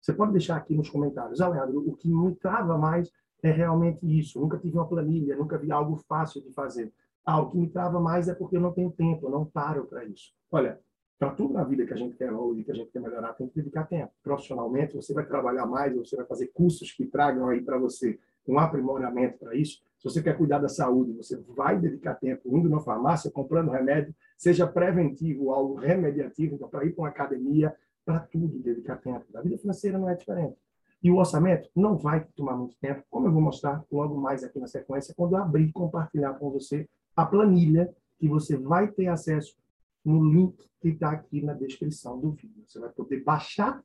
Você 0.00 0.12
pode 0.12 0.32
deixar 0.32 0.56
aqui 0.56 0.74
nos 0.74 0.88
comentários. 0.88 1.40
Ah, 1.40 1.48
Leandro, 1.48 1.88
o 1.88 1.96
que 1.96 2.08
me 2.08 2.34
trava 2.34 2.76
mais 2.76 3.10
é 3.42 3.50
realmente 3.50 4.06
isso. 4.18 4.40
nunca 4.40 4.58
tive 4.58 4.76
uma 4.76 4.86
planilha, 4.86 5.36
nunca 5.36 5.58
vi 5.58 5.70
algo 5.70 5.96
fácil 5.96 6.42
de 6.42 6.52
fazer. 6.52 6.92
Ah, 7.24 7.40
o 7.40 7.50
que 7.50 7.58
me 7.58 7.68
trava 7.68 8.00
mais 8.00 8.28
é 8.28 8.34
porque 8.34 8.56
eu 8.56 8.60
não 8.60 8.72
tenho 8.72 8.90
tempo, 8.90 9.26
eu 9.26 9.30
não 9.30 9.44
paro 9.44 9.86
para 9.86 10.04
isso. 10.04 10.32
Olha, 10.50 10.80
para 11.20 11.32
tudo 11.32 11.52
na 11.52 11.62
vida 11.62 11.84
que 11.84 11.92
a 11.92 11.96
gente 11.96 12.16
quer 12.16 12.32
hoje, 12.32 12.64
que 12.64 12.70
a 12.70 12.74
gente 12.74 12.90
quer 12.90 12.98
melhorar, 12.98 13.34
tem 13.34 13.46
que 13.46 13.54
dedicar 13.54 13.84
tempo. 13.84 14.10
Profissionalmente, 14.22 14.96
você 14.96 15.12
vai 15.12 15.26
trabalhar 15.26 15.66
mais, 15.66 15.94
você 15.94 16.16
vai 16.16 16.24
fazer 16.24 16.46
cursos 16.46 16.92
que 16.92 17.04
tragam 17.04 17.46
aí 17.50 17.60
para 17.60 17.76
você 17.76 18.18
um 18.48 18.58
aprimoramento 18.58 19.38
para 19.38 19.54
isso. 19.54 19.82
Se 19.98 20.04
você 20.04 20.22
quer 20.22 20.34
cuidar 20.36 20.58
da 20.58 20.68
saúde, 20.68 21.12
você 21.12 21.36
vai 21.54 21.78
dedicar 21.78 22.14
tempo 22.14 22.56
indo 22.56 22.70
na 22.70 22.80
farmácia, 22.80 23.30
comprando 23.30 23.70
remédio, 23.70 24.14
seja 24.36 24.66
preventivo 24.66 25.52
algo 25.52 25.74
remediativo, 25.74 26.54
então 26.54 26.68
para 26.70 26.86
ir 26.86 26.92
para 26.92 27.02
uma 27.02 27.08
academia, 27.08 27.76
para 28.02 28.20
tudo 28.20 28.58
dedicar 28.58 28.96
tempo. 28.96 29.26
A 29.34 29.42
vida 29.42 29.58
financeira 29.58 29.98
não 29.98 30.08
é 30.08 30.14
diferente. 30.14 30.56
E 31.02 31.10
o 31.10 31.16
orçamento 31.16 31.68
não 31.76 31.98
vai 31.98 32.26
tomar 32.34 32.56
muito 32.56 32.74
tempo, 32.80 33.04
como 33.10 33.26
eu 33.26 33.32
vou 33.32 33.42
mostrar 33.42 33.84
logo 33.92 34.18
mais 34.18 34.42
aqui 34.42 34.58
na 34.58 34.66
sequência, 34.66 35.14
quando 35.14 35.36
eu 35.36 35.42
abrir 35.42 35.68
e 35.68 35.72
compartilhar 35.72 36.32
com 36.34 36.50
você 36.50 36.88
a 37.14 37.26
planilha 37.26 37.94
que 38.18 38.26
você 38.26 38.56
vai 38.56 38.88
ter 38.88 39.08
acesso 39.08 39.54
no 40.04 40.24
link 40.24 40.56
que 40.80 40.88
está 40.88 41.10
aqui 41.10 41.42
na 41.42 41.52
descrição 41.52 42.18
do 42.18 42.30
vídeo. 42.32 42.64
Você 42.66 42.78
vai 42.78 42.90
poder 42.90 43.22
baixar 43.22 43.82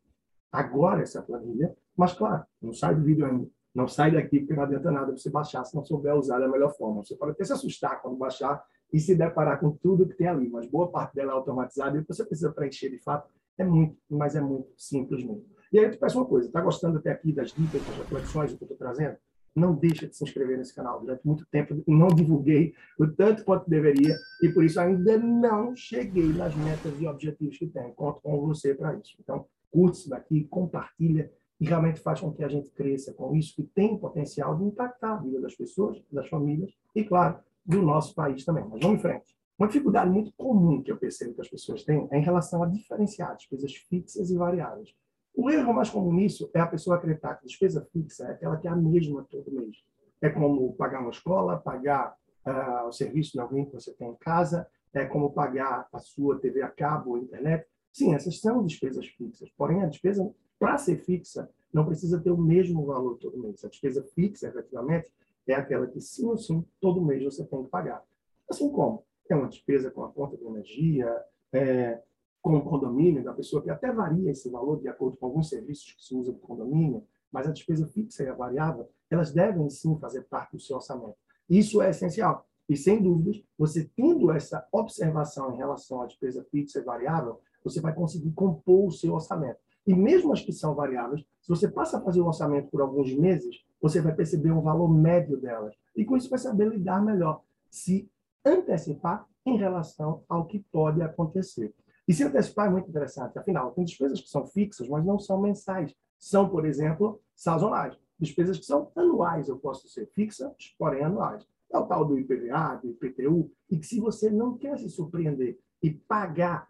agora 0.52 1.02
essa 1.02 1.22
planilha, 1.22 1.76
mas 1.96 2.14
claro, 2.14 2.46
não 2.62 2.74
sai 2.74 2.96
do 2.96 3.04
vídeo 3.04 3.26
ainda. 3.26 3.50
Não 3.74 3.90
sai 3.90 4.12
daqui 4.12 4.40
porque 4.40 4.54
não 4.54 4.64
adianta 4.64 4.90
nada 4.90 5.12
você 5.12 5.30
baixar 5.30 5.66
se 5.66 5.76
não 5.76 5.84
souber 5.84 6.16
usar 6.16 6.40
da 6.40 6.48
melhor 6.48 6.74
forma. 6.78 7.04
Você 7.04 7.16
pode 7.16 7.34
até 7.34 7.44
se 7.44 7.52
assustar 7.52 8.02
quando 8.02 8.16
baixar 8.16 8.64
e 8.94 9.00
se 9.00 9.16
deparar 9.16 9.60
com 9.60 9.72
tudo 9.72 10.08
que 10.08 10.16
tem 10.16 10.28
ali, 10.28 10.48
mas 10.48 10.66
boa 10.66 10.90
parte 10.90 11.16
dela 11.16 11.34
é 11.34 11.36
automatizada 11.36 11.98
e 11.98 12.02
você 12.02 12.24
precisa 12.24 12.54
preencher 12.54 12.90
de 12.90 13.00
fato. 13.00 13.30
É 13.58 13.66
muito, 13.66 13.98
mas 14.10 14.36
é 14.36 14.42
muito 14.42 14.70
simples 14.78 15.26
mesmo. 15.26 15.46
E 15.74 15.80
aí 15.80 15.86
eu 15.86 15.92
te 15.92 15.98
peço 15.98 16.18
uma 16.18 16.26
coisa, 16.26 16.48
está 16.48 16.62
gostando 16.62 17.00
até 17.00 17.12
aqui 17.12 17.34
das 17.34 17.52
dicas, 17.52 17.86
das 17.86 17.98
reflexões 17.98 18.54
que 18.54 18.64
eu 18.64 18.66
estou 18.66 18.78
trazendo? 18.78 19.18
Não 19.56 19.74
deixa 19.74 20.08
de 20.08 20.16
se 20.16 20.24
inscrever 20.24 20.58
nesse 20.58 20.76
canal. 20.76 21.00
Durante 21.00 21.26
muito 21.26 21.46
tempo 21.48 21.82
não 21.88 22.08
divulguei 22.08 22.74
o 23.00 23.08
tanto 23.08 23.44
quanto 23.44 23.70
deveria 23.70 24.16
e 24.42 24.50
por 24.50 24.64
isso 24.64 24.80
ainda 24.80 25.18
não 25.18 25.76
cheguei 25.76 26.28
nas 26.34 26.54
metas 26.56 26.94
e 27.00 27.08
objetivos 27.08 27.58
que 27.58 27.68
tenho. 27.68 27.94
Conto 27.94 28.22
com 28.22 28.40
você 28.42 28.76
para 28.76 28.94
isso. 28.96 29.16
Então, 29.20 29.46
curte 29.72 30.00
isso 30.00 30.10
daqui, 30.10 30.44
compartilha 30.46 31.32
e 31.60 31.66
realmente 31.66 32.02
faz 32.02 32.20
com 32.20 32.34
que 32.34 32.44
a 32.44 32.50
gente 32.50 32.70
cresça 32.72 33.14
com 33.14 33.34
isso 33.36 33.56
que 33.56 33.64
tem 33.64 33.98
potencial 33.98 34.58
de 34.58 34.66
impactar 34.66 35.14
a 35.14 35.18
vida 35.18 35.40
das 35.40 35.56
pessoas, 35.56 36.04
das 36.12 36.28
famílias 36.28 36.72
e, 36.94 37.04
claro, 37.04 37.40
do 37.66 37.82
nosso 37.82 38.14
país 38.14 38.44
também. 38.44 38.66
Mas 38.70 38.82
vamos 38.82 39.00
em 39.00 39.02
frente. 39.02 39.36
Uma 39.58 39.68
dificuldade 39.68 40.12
muito 40.12 40.34
comum 40.34 40.82
que 40.84 40.92
eu 40.92 40.98
percebo 40.98 41.34
que 41.34 41.42
as 41.42 41.50
pessoas 41.50 41.84
têm 41.84 42.08
é 42.12 42.18
em 42.18 42.22
relação 42.22 42.62
a 42.62 42.68
diferenciar 42.68 43.38
despesas 43.38 43.74
fixas 43.74 44.30
e 44.30 44.36
variáveis. 44.36 44.94
O 45.36 45.50
erro 45.50 45.74
mais 45.74 45.90
comum 45.90 46.14
nisso 46.14 46.50
é 46.54 46.60
a 46.60 46.68
pessoa 46.68 46.96
acreditar 46.96 47.36
que 47.36 47.46
a 47.46 47.48
despesa 47.48 47.86
fixa 47.92 48.26
é 48.26 48.32
aquela 48.32 48.58
que 48.58 48.68
é 48.68 48.72
a 48.72 48.76
mesma 48.76 49.26
todo 49.30 49.52
mês. 49.52 49.84
É 50.22 50.30
como 50.30 50.74
pagar 50.74 51.02
uma 51.02 51.10
escola, 51.10 51.58
pagar 51.58 52.16
uh, 52.46 52.88
o 52.88 52.92
serviço 52.94 53.34
de 53.34 53.40
alguém 53.40 53.66
que 53.66 53.74
você 53.74 53.94
tem 53.94 54.10
em 54.10 54.16
casa, 54.16 54.66
é 54.94 55.06
como 55.06 55.34
pagar 55.34 55.88
a 55.92 56.00
sua 56.00 56.40
TV 56.40 56.62
a 56.62 56.70
cabo 56.70 57.12
ou 57.12 57.18
internet. 57.18 57.68
Sim, 57.92 58.14
essas 58.14 58.40
são 58.40 58.66
despesas 58.66 59.08
fixas. 59.08 59.50
Porém, 59.58 59.84
a 59.84 59.88
despesa, 59.88 60.34
para 60.58 60.78
ser 60.78 61.04
fixa, 61.04 61.50
não 61.74 61.86
precisa 61.86 62.20
ter 62.22 62.32
o 62.32 62.38
mesmo 62.38 62.86
valor 62.86 63.18
todo 63.18 63.38
mês. 63.38 63.64
A 63.66 63.68
despesa 63.68 64.04
fixa, 64.16 64.48
efetivamente, 64.48 65.12
é 65.46 65.54
aquela 65.54 65.86
que, 65.86 66.00
sim 66.00 66.26
ou 66.26 66.38
sim, 66.38 66.66
todo 66.80 67.04
mês 67.04 67.24
você 67.24 67.44
tem 67.44 67.64
que 67.64 67.70
pagar. 67.70 68.02
Assim 68.50 68.72
como 68.72 69.04
é 69.30 69.36
uma 69.36 69.50
despesa 69.50 69.92
com 69.92 70.04
a 70.04 70.12
conta 70.12 70.38
de 70.38 70.46
energia, 70.46 71.14
é, 71.52 72.02
com 72.46 72.58
o 72.58 72.62
condomínio 72.62 73.24
da 73.24 73.34
pessoa, 73.34 73.64
que 73.64 73.72
até 73.72 73.92
varia 73.92 74.30
esse 74.30 74.52
valor 74.52 74.80
de 74.80 74.88
acordo 74.88 75.18
com 75.18 75.26
alguns 75.26 75.50
serviços 75.50 75.94
que 75.94 76.04
se 76.06 76.16
usa 76.16 76.32
do 76.32 76.38
condomínio, 76.38 77.04
mas 77.32 77.48
a 77.48 77.52
despesa 77.52 77.88
fixa 77.88 78.22
e 78.22 78.28
a 78.28 78.36
variável, 78.36 78.88
elas 79.10 79.32
devem 79.32 79.68
sim 79.68 79.98
fazer 79.98 80.22
parte 80.26 80.52
do 80.52 80.62
seu 80.62 80.76
orçamento. 80.76 81.16
Isso 81.50 81.82
é 81.82 81.90
essencial. 81.90 82.46
E, 82.70 82.78
sem 82.78 83.02
dúvidas, 83.02 83.44
você 83.58 83.90
tendo 83.96 84.32
essa 84.32 84.64
observação 84.72 85.56
em 85.56 85.58
relação 85.58 86.04
à 86.04 86.06
despesa 86.06 86.46
fixa 86.52 86.78
e 86.78 86.84
variável, 86.84 87.40
você 87.64 87.82
vai 87.82 87.96
conseguir 87.96 88.32
compor 88.34 88.90
o 88.90 88.92
seu 88.92 89.16
orçamento. 89.16 89.58
E 89.88 89.96
mesmo 89.96 90.32
as 90.32 90.42
que 90.42 90.54
são 90.54 90.76
variáveis, 90.76 91.26
se 91.42 91.50
você 91.50 91.68
passa 91.68 91.98
a 91.98 92.02
fazer 92.02 92.22
o 92.22 92.28
orçamento 92.28 92.70
por 92.70 92.80
alguns 92.80 93.12
meses, 93.18 93.66
você 93.82 94.00
vai 94.00 94.14
perceber 94.14 94.52
um 94.52 94.62
valor 94.62 94.88
médio 94.88 95.36
delas. 95.36 95.76
E 95.96 96.06
com 96.06 96.16
isso 96.16 96.30
vai 96.30 96.38
saber 96.38 96.70
lidar 96.70 97.04
melhor, 97.04 97.42
se 97.72 98.08
antecipar 98.46 99.26
em 99.44 99.58
relação 99.58 100.24
ao 100.30 100.46
que 100.46 100.60
pode 100.72 101.02
acontecer. 101.02 101.74
E 102.08 102.14
se 102.14 102.24
antecipar 102.24 102.68
é 102.68 102.70
muito 102.70 102.90
interessante, 102.90 103.38
afinal, 103.38 103.72
tem 103.72 103.84
despesas 103.84 104.22
que 104.22 104.30
são 104.30 104.46
fixas, 104.46 104.88
mas 104.88 105.04
não 105.04 105.18
são 105.18 105.42
mensais. 105.42 105.94
São, 106.20 106.48
por 106.50 106.66
exemplo, 106.66 107.22
sazonais. 107.36 107.98
Despesas 108.20 108.58
que 108.58 108.66
são 108.66 108.92
anuais, 108.96 109.50
eu 109.50 109.58
posso 109.58 109.88
ser 109.90 110.08
fixas, 110.14 110.52
porém 110.78 111.04
anuais. 111.04 111.46
É 111.74 111.78
o 111.78 111.86
tal 111.86 112.06
do 112.06 112.18
IPVA, 112.18 112.80
do 112.82 112.92
IPTU, 112.92 113.52
e 113.70 113.78
que 113.78 113.86
se 113.86 114.00
você 114.00 114.30
não 114.30 114.58
quer 114.58 114.78
se 114.78 114.90
surpreender 114.90 115.60
e 115.82 115.92
pagar 115.92 116.70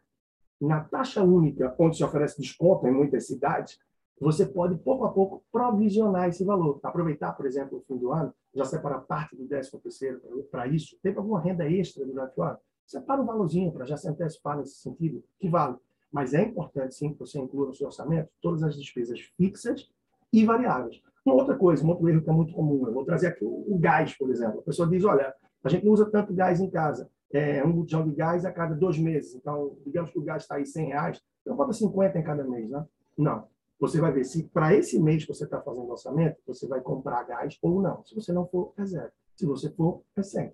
na 0.60 0.84
taxa 0.84 1.22
única, 1.22 1.76
onde 1.78 1.98
se 1.98 2.04
oferece 2.04 2.42
desconto 2.42 2.88
em 2.88 2.92
muitas 2.92 3.28
cidades, 3.28 3.78
você 4.20 4.46
pode, 4.46 4.78
pouco 4.78 5.06
a 5.06 5.12
pouco, 5.12 5.44
provisionar 5.52 6.30
esse 6.30 6.44
valor. 6.44 6.80
Aproveitar, 6.82 7.34
por 7.34 7.46
exemplo, 7.46 7.80
o 7.80 7.82
fim 7.82 7.98
do 7.98 8.12
ano, 8.12 8.34
já 8.54 8.64
separar 8.64 9.00
parte 9.02 9.36
do 9.36 9.46
13 9.46 9.78
terceiro 9.82 10.22
para 10.50 10.68
isso. 10.68 10.98
Teve 11.04 11.18
alguma 11.18 11.42
renda 11.42 11.70
extra 11.70 12.06
durante 12.06 12.40
o 12.40 12.44
ano? 12.44 12.58
Separa 12.86 13.22
um 13.22 13.26
valorzinho 13.26 13.72
para 13.72 13.86
já 13.86 13.98
se 13.98 14.08
antecipar 14.08 14.58
nesse 14.58 14.76
sentido, 14.76 15.24
que 15.40 15.50
vale. 15.50 15.78
Mas 16.12 16.34
é 16.34 16.44
importante, 16.44 16.96
sim, 16.96 17.12
que 17.14 17.20
você 17.20 17.40
inclua 17.40 17.68
no 17.68 17.74
seu 17.74 17.88
orçamento 17.88 18.30
todas 18.42 18.64
as 18.64 18.76
despesas 18.78 19.20
fixas 19.36 19.90
e 20.32 20.46
variáveis. 20.46 21.02
Uma 21.26 21.36
outra 21.36 21.56
coisa, 21.56 21.84
um 21.84 21.90
outro 21.90 22.08
erro 22.08 22.22
que 22.22 22.30
é 22.30 22.34
muito 22.34 22.54
comum, 22.54 22.86
eu 22.86 22.94
vou 22.94 23.04
trazer 23.04 23.28
aqui 23.28 23.44
o, 23.44 23.78
gás, 23.80 24.16
por 24.16 24.30
exemplo. 24.30 24.60
A 24.60 24.64
pessoa 24.64 24.88
diz, 24.88 25.04
olha, 25.04 25.34
a 25.64 25.70
gente 25.70 25.84
não 25.84 25.92
usa 25.92 26.06
tanto 26.06 26.34
gás 26.34 26.62
em 26.62 26.70
casa. 26.70 27.10
É 27.34 27.64
um 27.64 27.72
botijão 27.72 28.08
de 28.08 28.16
gás 28.16 28.46
a 28.46 28.52
cada 28.52 28.76
dois 28.76 28.98
meses. 29.00 29.34
Então, 29.34 29.76
digamos 29.84 30.12
que 30.12 30.20
o 30.20 30.22
gás 30.22 30.44
está 30.44 30.56
aí 30.56 30.66
100 30.66 30.88
reais, 30.88 31.22
então 31.42 31.56
bota 31.56 31.74
50 31.74 32.20
em 32.20 32.24
cada 32.24 32.44
mês, 32.44 32.70
né? 32.70 32.86
Não. 33.18 33.48
Você 33.80 34.00
vai 34.00 34.12
ver 34.12 34.24
se 34.24 34.44
para 34.44 34.74
esse 34.74 35.00
mês 35.00 35.26
que 35.26 35.34
você 35.34 35.44
está 35.44 35.60
fazendo 35.60 35.90
orçamento, 35.90 36.38
você 36.46 36.68
vai 36.68 36.80
comprar 36.80 37.24
gás 37.24 37.58
ou 37.62 37.82
não. 37.82 38.06
Se 38.06 38.16
você 38.16 38.32
não 38.32 38.48
for, 38.48 38.74
é 38.78 38.86
zero. 38.86 39.12
Se 39.36 39.46
você 39.46 39.70
for, 39.70 40.02
é 40.16 40.24
100. 40.24 40.54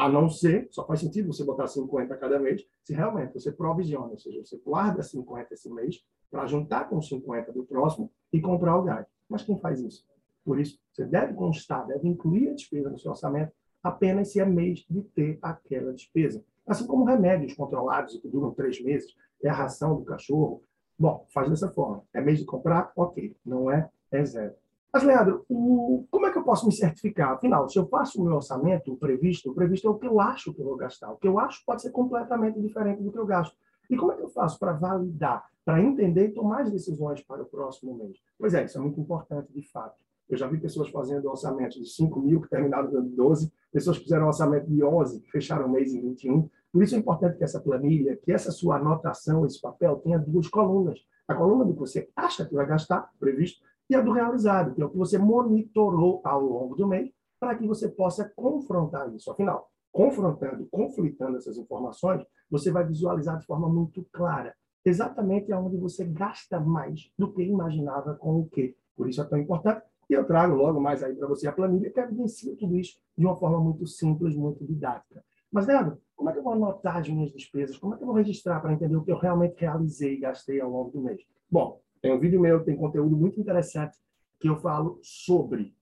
A 0.00 0.08
não 0.08 0.30
ser, 0.30 0.66
só 0.70 0.86
faz 0.86 1.00
sentido 1.00 1.30
você 1.30 1.44
botar 1.44 1.66
50 1.66 2.16
cada 2.16 2.38
mês, 2.38 2.66
se 2.82 2.94
realmente 2.94 3.34
você 3.34 3.52
provisiona, 3.52 4.06
ou 4.06 4.18
seja, 4.18 4.42
você 4.42 4.56
guarda 4.56 5.02
50 5.02 5.52
esse 5.52 5.68
mês 5.68 6.02
para 6.30 6.46
juntar 6.46 6.88
com 6.88 7.02
50 7.02 7.52
do 7.52 7.64
próximo 7.64 8.10
e 8.32 8.40
comprar 8.40 8.78
o 8.78 8.82
gás. 8.82 9.06
Mas 9.28 9.42
quem 9.42 9.58
faz 9.60 9.78
isso? 9.78 10.06
Por 10.42 10.58
isso, 10.58 10.80
você 10.90 11.04
deve 11.04 11.34
constar, 11.34 11.86
deve 11.86 12.08
incluir 12.08 12.48
a 12.48 12.54
despesa 12.54 12.88
no 12.88 12.98
seu 12.98 13.10
orçamento 13.10 13.52
apenas 13.82 14.32
se 14.32 14.40
é 14.40 14.44
mês 14.46 14.86
de 14.88 15.02
ter 15.02 15.38
aquela 15.42 15.92
despesa. 15.92 16.42
Assim 16.66 16.86
como 16.86 17.04
remédios 17.04 17.52
controlados 17.52 18.16
que 18.16 18.26
duram 18.26 18.54
três 18.54 18.82
meses, 18.82 19.14
é 19.44 19.50
a 19.50 19.54
ração 19.54 19.96
do 19.96 20.04
cachorro. 20.06 20.62
Bom, 20.98 21.26
faz 21.28 21.50
dessa 21.50 21.68
forma. 21.68 22.02
É 22.14 22.22
mês 22.22 22.38
de 22.38 22.46
comprar? 22.46 22.90
Ok. 22.96 23.36
Não 23.44 23.70
é? 23.70 23.86
É 24.10 24.24
zero. 24.24 24.54
Mas, 24.92 25.04
Leandro, 25.04 25.44
o... 25.48 26.04
como 26.10 26.26
é 26.26 26.32
que 26.32 26.38
eu 26.38 26.42
posso 26.42 26.66
me 26.66 26.72
certificar? 26.72 27.32
Afinal, 27.32 27.68
se 27.68 27.78
eu 27.78 27.86
faço 27.86 28.20
o 28.20 28.24
meu 28.24 28.34
orçamento, 28.34 28.92
o 28.92 28.96
previsto, 28.96 29.50
o 29.50 29.54
previsto 29.54 29.86
é 29.86 29.90
o 29.90 29.98
que 29.98 30.06
eu 30.06 30.20
acho 30.20 30.52
que 30.52 30.60
eu 30.60 30.64
vou 30.64 30.76
gastar. 30.76 31.12
O 31.12 31.16
que 31.16 31.28
eu 31.28 31.38
acho 31.38 31.64
pode 31.64 31.82
ser 31.82 31.90
completamente 31.90 32.60
diferente 32.60 33.02
do 33.02 33.12
que 33.12 33.18
eu 33.18 33.26
gasto. 33.26 33.56
E 33.88 33.96
como 33.96 34.12
é 34.12 34.16
que 34.16 34.22
eu 34.22 34.28
faço 34.28 34.58
para 34.58 34.72
validar, 34.72 35.44
para 35.64 35.82
entender 35.82 36.28
e 36.28 36.32
tomar 36.32 36.62
as 36.62 36.70
decisões 36.70 37.22
para 37.22 37.42
o 37.42 37.46
próximo 37.46 37.94
mês? 37.94 38.18
Pois 38.38 38.54
é, 38.54 38.64
isso 38.64 38.78
é 38.78 38.80
muito 38.80 39.00
importante, 39.00 39.52
de 39.52 39.62
fato. 39.62 39.96
Eu 40.28 40.36
já 40.36 40.46
vi 40.46 40.58
pessoas 40.58 40.88
fazendo 40.90 41.28
orçamentos 41.28 41.76
de 41.76 41.86
5 41.86 42.20
mil, 42.20 42.40
que 42.40 42.48
terminaram 42.48 42.88
ano 42.88 43.08
12, 43.08 43.52
pessoas 43.72 43.98
que 43.98 44.04
fizeram 44.04 44.26
orçamento 44.26 44.68
de 44.68 44.82
11, 44.82 45.20
que 45.20 45.30
fecharam 45.30 45.66
o 45.66 45.70
mês 45.70 45.92
em 45.92 46.00
21. 46.00 46.48
Por 46.72 46.84
isso 46.84 46.94
é 46.94 46.98
importante 46.98 47.36
que 47.36 47.42
essa 47.42 47.60
planilha, 47.60 48.16
que 48.16 48.32
essa 48.32 48.52
sua 48.52 48.76
anotação, 48.76 49.44
esse 49.44 49.60
papel, 49.60 49.96
tenha 49.96 50.20
duas 50.20 50.46
colunas. 50.46 51.04
A 51.26 51.34
coluna 51.34 51.64
do 51.64 51.72
que 51.72 51.80
você 51.80 52.08
acha 52.14 52.44
que 52.44 52.54
vai 52.54 52.64
gastar, 52.64 53.10
previsto, 53.18 53.60
e 53.90 53.94
a 53.94 54.00
do 54.00 54.12
realizado, 54.12 54.72
que 54.72 54.80
é 54.80 54.84
o 54.84 54.88
que 54.88 54.96
você 54.96 55.18
monitorou 55.18 56.20
ao 56.24 56.40
longo 56.40 56.76
do 56.76 56.86
mês, 56.86 57.10
para 57.40 57.56
que 57.56 57.66
você 57.66 57.88
possa 57.88 58.30
confrontar 58.36 59.12
isso. 59.12 59.30
Afinal, 59.32 59.68
confrontando, 59.90 60.68
conflitando 60.70 61.36
essas 61.36 61.58
informações, 61.58 62.24
você 62.48 62.70
vai 62.70 62.86
visualizar 62.86 63.36
de 63.38 63.44
forma 63.44 63.68
muito 63.68 64.06
clara 64.12 64.54
exatamente 64.84 65.52
aonde 65.52 65.76
você 65.76 66.04
gasta 66.04 66.60
mais 66.60 67.12
do 67.18 67.32
que 67.32 67.42
imaginava 67.42 68.14
com 68.14 68.40
o 68.40 68.46
quê. 68.48 68.76
Por 68.96 69.08
isso 69.08 69.20
é 69.20 69.24
tão 69.24 69.38
importante 69.38 69.82
e 70.08 70.12
eu 70.12 70.24
trago 70.24 70.54
logo 70.54 70.80
mais 70.80 71.02
aí 71.02 71.14
para 71.14 71.26
você 71.26 71.48
a 71.48 71.52
planilha 71.52 71.90
que 71.90 72.00
evidencia 72.00 72.56
tudo 72.56 72.76
isso 72.78 72.98
de 73.16 73.26
uma 73.26 73.36
forma 73.36 73.60
muito 73.60 73.86
simples, 73.86 74.36
muito 74.36 74.64
didática. 74.64 75.22
Mas, 75.52 75.66
Leandro, 75.66 75.98
como 76.14 76.30
é 76.30 76.32
que 76.32 76.38
eu 76.38 76.44
vou 76.44 76.52
anotar 76.52 76.98
as 76.98 77.08
minhas 77.08 77.32
despesas? 77.32 77.76
Como 77.76 77.94
é 77.94 77.96
que 77.96 78.04
eu 78.04 78.06
vou 78.06 78.16
registrar 78.16 78.60
para 78.60 78.72
entender 78.72 78.96
o 78.96 79.02
que 79.02 79.10
eu 79.10 79.18
realmente 79.18 79.56
realizei 79.58 80.14
e 80.14 80.20
gastei 80.20 80.60
ao 80.60 80.70
longo 80.70 80.90
do 80.90 81.00
mês? 81.00 81.20
Bom, 81.50 81.80
tem 82.00 82.12
um 82.12 82.18
vídeo 82.18 82.40
meu, 82.40 82.64
tem 82.64 82.76
conteúdo 82.76 83.16
muito 83.16 83.40
interessante 83.40 83.98
que 84.38 84.48
eu 84.48 84.56
falo 84.56 84.98
sobre 85.02 85.74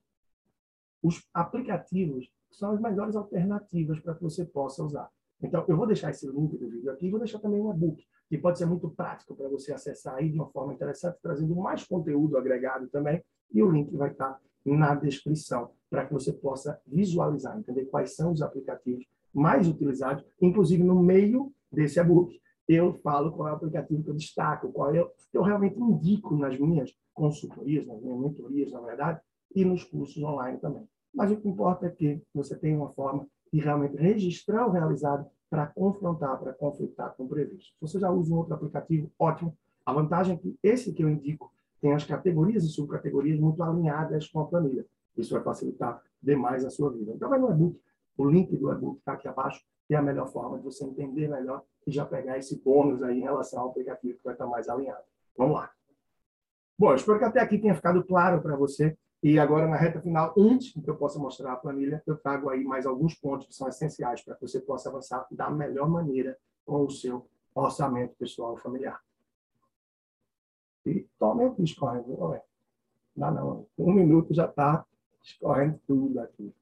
os 1.02 1.28
aplicativos 1.32 2.26
que 2.50 2.56
são 2.56 2.72
as 2.72 2.80
melhores 2.80 3.14
alternativas 3.14 4.00
para 4.00 4.14
que 4.14 4.22
você 4.22 4.44
possa 4.44 4.82
usar. 4.82 5.08
Então, 5.40 5.64
eu 5.68 5.76
vou 5.76 5.86
deixar 5.86 6.10
esse 6.10 6.26
link 6.26 6.56
do 6.56 6.68
vídeo 6.68 6.90
aqui 6.90 7.06
e 7.06 7.10
vou 7.10 7.20
deixar 7.20 7.38
também 7.38 7.60
um 7.60 7.72
e-book, 7.72 8.04
que 8.28 8.38
pode 8.38 8.58
ser 8.58 8.66
muito 8.66 8.90
prático 8.90 9.36
para 9.36 9.48
você 9.48 9.72
acessar 9.72 10.16
aí 10.16 10.30
de 10.30 10.36
uma 10.36 10.50
forma 10.50 10.74
interessante, 10.74 11.18
trazendo 11.22 11.54
mais 11.54 11.84
conteúdo 11.84 12.36
agregado 12.36 12.88
também 12.88 13.22
e 13.52 13.62
o 13.62 13.70
link 13.70 13.94
vai 13.96 14.10
estar 14.10 14.40
na 14.64 14.94
descrição 14.94 15.70
para 15.88 16.04
que 16.04 16.12
você 16.12 16.32
possa 16.32 16.80
visualizar, 16.86 17.56
entender 17.58 17.86
quais 17.86 18.14
são 18.16 18.32
os 18.32 18.42
aplicativos 18.42 19.06
mais 19.32 19.68
utilizados, 19.68 20.24
inclusive 20.40 20.82
no 20.82 21.00
meio 21.00 21.52
desse 21.70 22.00
e-book. 22.00 22.40
Eu 22.68 22.92
falo 22.94 23.32
qual 23.32 23.48
é 23.48 23.52
o 23.52 23.54
aplicativo 23.54 24.02
que 24.02 24.10
eu 24.10 24.14
destaco, 24.14 24.70
qual 24.72 24.92
que 24.92 24.98
eu 25.32 25.42
realmente 25.42 25.80
indico 25.80 26.36
nas 26.36 26.58
minhas 26.58 26.94
consultorias, 27.14 27.86
nas 27.86 28.00
minhas 28.00 28.20
mentorias, 28.20 28.72
na 28.72 28.80
verdade, 28.80 29.20
e 29.54 29.64
nos 29.64 29.82
cursos 29.84 30.22
online 30.22 30.58
também. 30.58 30.86
Mas 31.14 31.32
o 31.32 31.36
que 31.36 31.48
importa 31.48 31.86
é 31.86 31.90
que 31.90 32.22
você 32.34 32.56
tenha 32.56 32.76
uma 32.76 32.90
forma 32.90 33.26
de 33.52 33.60
realmente 33.60 33.96
registrar 33.96 34.66
o 34.66 34.70
realizado 34.70 35.26
para 35.48 35.66
confrontar, 35.66 36.38
para 36.38 36.52
conflitar 36.52 37.14
com 37.16 37.24
o 37.24 37.28
previsto. 37.28 37.72
Se 37.72 37.80
você 37.80 37.98
já 37.98 38.10
usa 38.10 38.32
um 38.32 38.36
outro 38.36 38.54
aplicativo, 38.54 39.10
ótimo. 39.18 39.56
A 39.84 39.92
vantagem 39.92 40.34
é 40.34 40.38
que 40.38 40.58
esse 40.62 40.92
que 40.92 41.02
eu 41.02 41.08
indico 41.08 41.50
tem 41.80 41.94
as 41.94 42.04
categorias 42.04 42.64
e 42.64 42.68
subcategorias 42.68 43.40
muito 43.40 43.62
alinhadas 43.62 44.28
com 44.28 44.40
a 44.40 44.46
planilha. 44.46 44.84
Isso 45.16 45.32
vai 45.32 45.42
facilitar 45.42 46.02
demais 46.22 46.64
a 46.64 46.70
sua 46.70 46.90
vida. 46.92 47.12
Então, 47.14 47.30
vai 47.30 47.38
no 47.38 47.50
e-book. 47.50 47.80
O 48.16 48.28
link 48.28 48.54
do 48.56 48.70
e-book 48.70 48.98
está 48.98 49.12
aqui 49.12 49.26
abaixo, 49.26 49.64
que 49.86 49.94
é 49.94 49.96
a 49.96 50.02
melhor 50.02 50.28
forma 50.30 50.58
de 50.58 50.64
você 50.64 50.84
entender 50.84 51.28
melhor 51.28 51.62
e 51.88 51.90
já 51.90 52.04
pegar 52.04 52.36
esse 52.36 52.62
bônus 52.62 53.02
aí 53.02 53.18
em 53.18 53.22
relação 53.22 53.62
ao 53.62 53.70
aplicativo 53.70 54.18
que 54.18 54.24
vai 54.24 54.34
estar 54.34 54.46
mais 54.46 54.68
alinhado. 54.68 55.02
Vamos 55.34 55.56
lá. 55.56 55.72
Bom, 56.78 56.94
espero 56.94 57.18
que 57.18 57.24
até 57.24 57.40
aqui 57.40 57.56
tenha 57.58 57.74
ficado 57.74 58.04
claro 58.04 58.42
para 58.42 58.54
você. 58.54 58.94
E 59.22 59.38
agora, 59.38 59.66
na 59.66 59.76
reta 59.76 59.98
final, 59.98 60.34
antes 60.36 60.74
que 60.74 60.88
eu 60.88 60.96
possa 60.96 61.18
mostrar 61.18 61.54
a 61.54 61.56
planilha, 61.56 62.02
eu 62.06 62.14
trago 62.18 62.50
aí 62.50 62.62
mais 62.62 62.84
alguns 62.84 63.14
pontos 63.14 63.46
que 63.46 63.54
são 63.54 63.66
essenciais 63.68 64.22
para 64.22 64.34
que 64.34 64.42
você 64.42 64.60
possa 64.60 64.90
avançar 64.90 65.26
da 65.30 65.50
melhor 65.50 65.88
maneira 65.88 66.38
com 66.66 66.84
o 66.84 66.90
seu 66.90 67.26
orçamento 67.54 68.14
pessoal 68.16 68.54
familiar. 68.58 69.02
E 70.84 71.08
totalmente 71.18 71.62
escorrendo. 71.62 72.06
Não 72.18 72.40
Não, 73.16 73.34
não. 73.34 73.66
Um 73.78 73.92
minuto 73.92 74.34
já 74.34 74.44
está 74.44 74.84
escorrendo 75.22 75.80
tudo 75.86 76.20
aqui. 76.20 76.54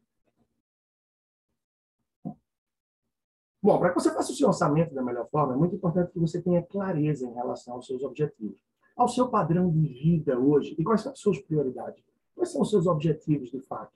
Bom, 3.67 3.81
para 3.81 3.89
que 3.89 3.97
você 3.97 4.13
faça 4.13 4.31
o 4.31 4.35
seu 4.37 4.47
orçamento 4.47 4.95
da 4.95 5.03
melhor 5.03 5.29
forma, 5.29 5.55
é 5.55 5.57
muito 5.57 5.75
importante 5.75 6.13
que 6.13 6.21
você 6.21 6.41
tenha 6.41 6.63
clareza 6.63 7.27
em 7.27 7.33
relação 7.33 7.75
aos 7.75 7.85
seus 7.85 8.01
objetivos, 8.05 8.63
ao 8.97 9.09
seu 9.09 9.27
padrão 9.29 9.69
de 9.69 9.81
vida 9.89 10.39
hoje 10.39 10.77
e 10.79 10.85
quais 10.85 11.01
são 11.01 11.11
as 11.11 11.19
suas 11.19 11.41
prioridades. 11.41 12.01
Quais 12.37 12.53
são 12.53 12.63
os 12.63 12.71
seus 12.71 12.87
objetivos, 12.87 13.51
de 13.51 13.59
fato? 13.63 13.91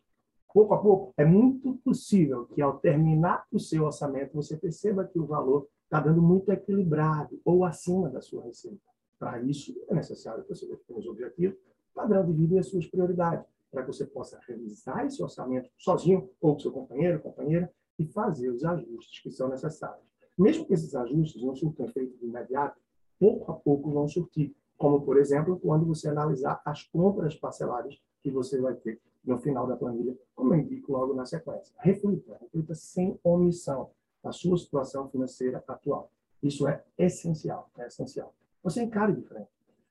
Pouco 0.53 0.75
a 0.75 0.79
pouco, 0.79 1.15
é 1.17 1.25
muito 1.25 1.75
possível 1.85 2.47
que 2.47 2.61
ao 2.61 2.81
terminar 2.81 3.47
o 3.53 3.61
seu 3.61 3.85
orçamento, 3.85 4.35
você 4.35 4.57
perceba 4.57 5.05
que 5.05 5.21
o 5.21 5.25
valor 5.25 5.69
está 5.85 6.01
dando 6.01 6.21
muito 6.21 6.51
equilibrado 6.51 7.41
ou 7.45 7.65
acima 7.65 8.11
da 8.11 8.21
sua 8.21 8.43
receita. 8.43 8.83
Para 9.21 9.41
isso, 9.41 9.73
é 9.89 9.95
necessário 9.95 10.43
que 10.43 10.49
você 10.49 10.67
defina 10.67 10.99
os 10.99 11.07
objetivos, 11.07 11.57
padrão 11.95 12.27
de 12.27 12.33
vida 12.33 12.57
e 12.57 12.59
as 12.59 12.67
suas 12.67 12.89
prioridades, 12.89 13.47
para 13.71 13.83
que 13.83 13.87
você 13.87 14.05
possa 14.05 14.37
realizar 14.49 15.07
esse 15.07 15.23
orçamento 15.23 15.71
sozinho 15.79 16.29
ou 16.41 16.55
com 16.55 16.59
seu 16.59 16.73
companheiro, 16.73 17.21
companheira, 17.21 17.73
e 18.01 18.07
fazer 18.07 18.49
os 18.49 18.65
ajustes 18.65 19.23
que 19.23 19.31
são 19.31 19.51
necessários. 19.51 20.09
mesmo 20.39 20.65
que 20.65 20.73
esses 20.73 20.95
ajustes 20.95 21.43
não 21.43 21.55
surtam 21.55 21.85
efeito 21.85 22.17
de 22.17 22.25
imediato, 22.25 22.81
pouco 23.19 23.53
a 23.53 23.55
pouco 23.55 23.91
vão 23.91 24.09
surtir. 24.09 24.57
Como, 24.79 25.03
por 25.03 25.19
exemplo, 25.19 25.61
quando 25.61 25.85
você 25.85 26.09
analisar 26.09 26.63
as 26.65 26.83
compras 26.85 27.37
parceladas 27.37 28.01
que 28.23 28.31
você 28.31 28.59
vai 28.59 28.75
ter 28.75 28.99
no 29.23 29.39
final 29.39 29.67
da 29.67 29.77
planilha, 29.77 30.17
como 30.35 30.55
eu 30.55 30.61
indico 30.61 30.93
logo 30.93 31.13
na 31.13 31.27
sequência. 31.27 31.75
Reflita, 31.79 32.39
reflita 32.41 32.75
sem 32.75 33.21
omissão 33.23 33.91
a 34.25 34.33
sua 34.33 34.57
situação 34.57 35.11
financeira 35.11 35.63
atual. 35.69 36.11
Isso 36.43 36.67
é 36.67 36.83
essencial, 36.97 37.71
é 37.77 37.87
essencial. 37.87 38.35
Você 38.63 38.83
encare 38.83 39.13
de 39.13 39.21
frente. 39.21 39.51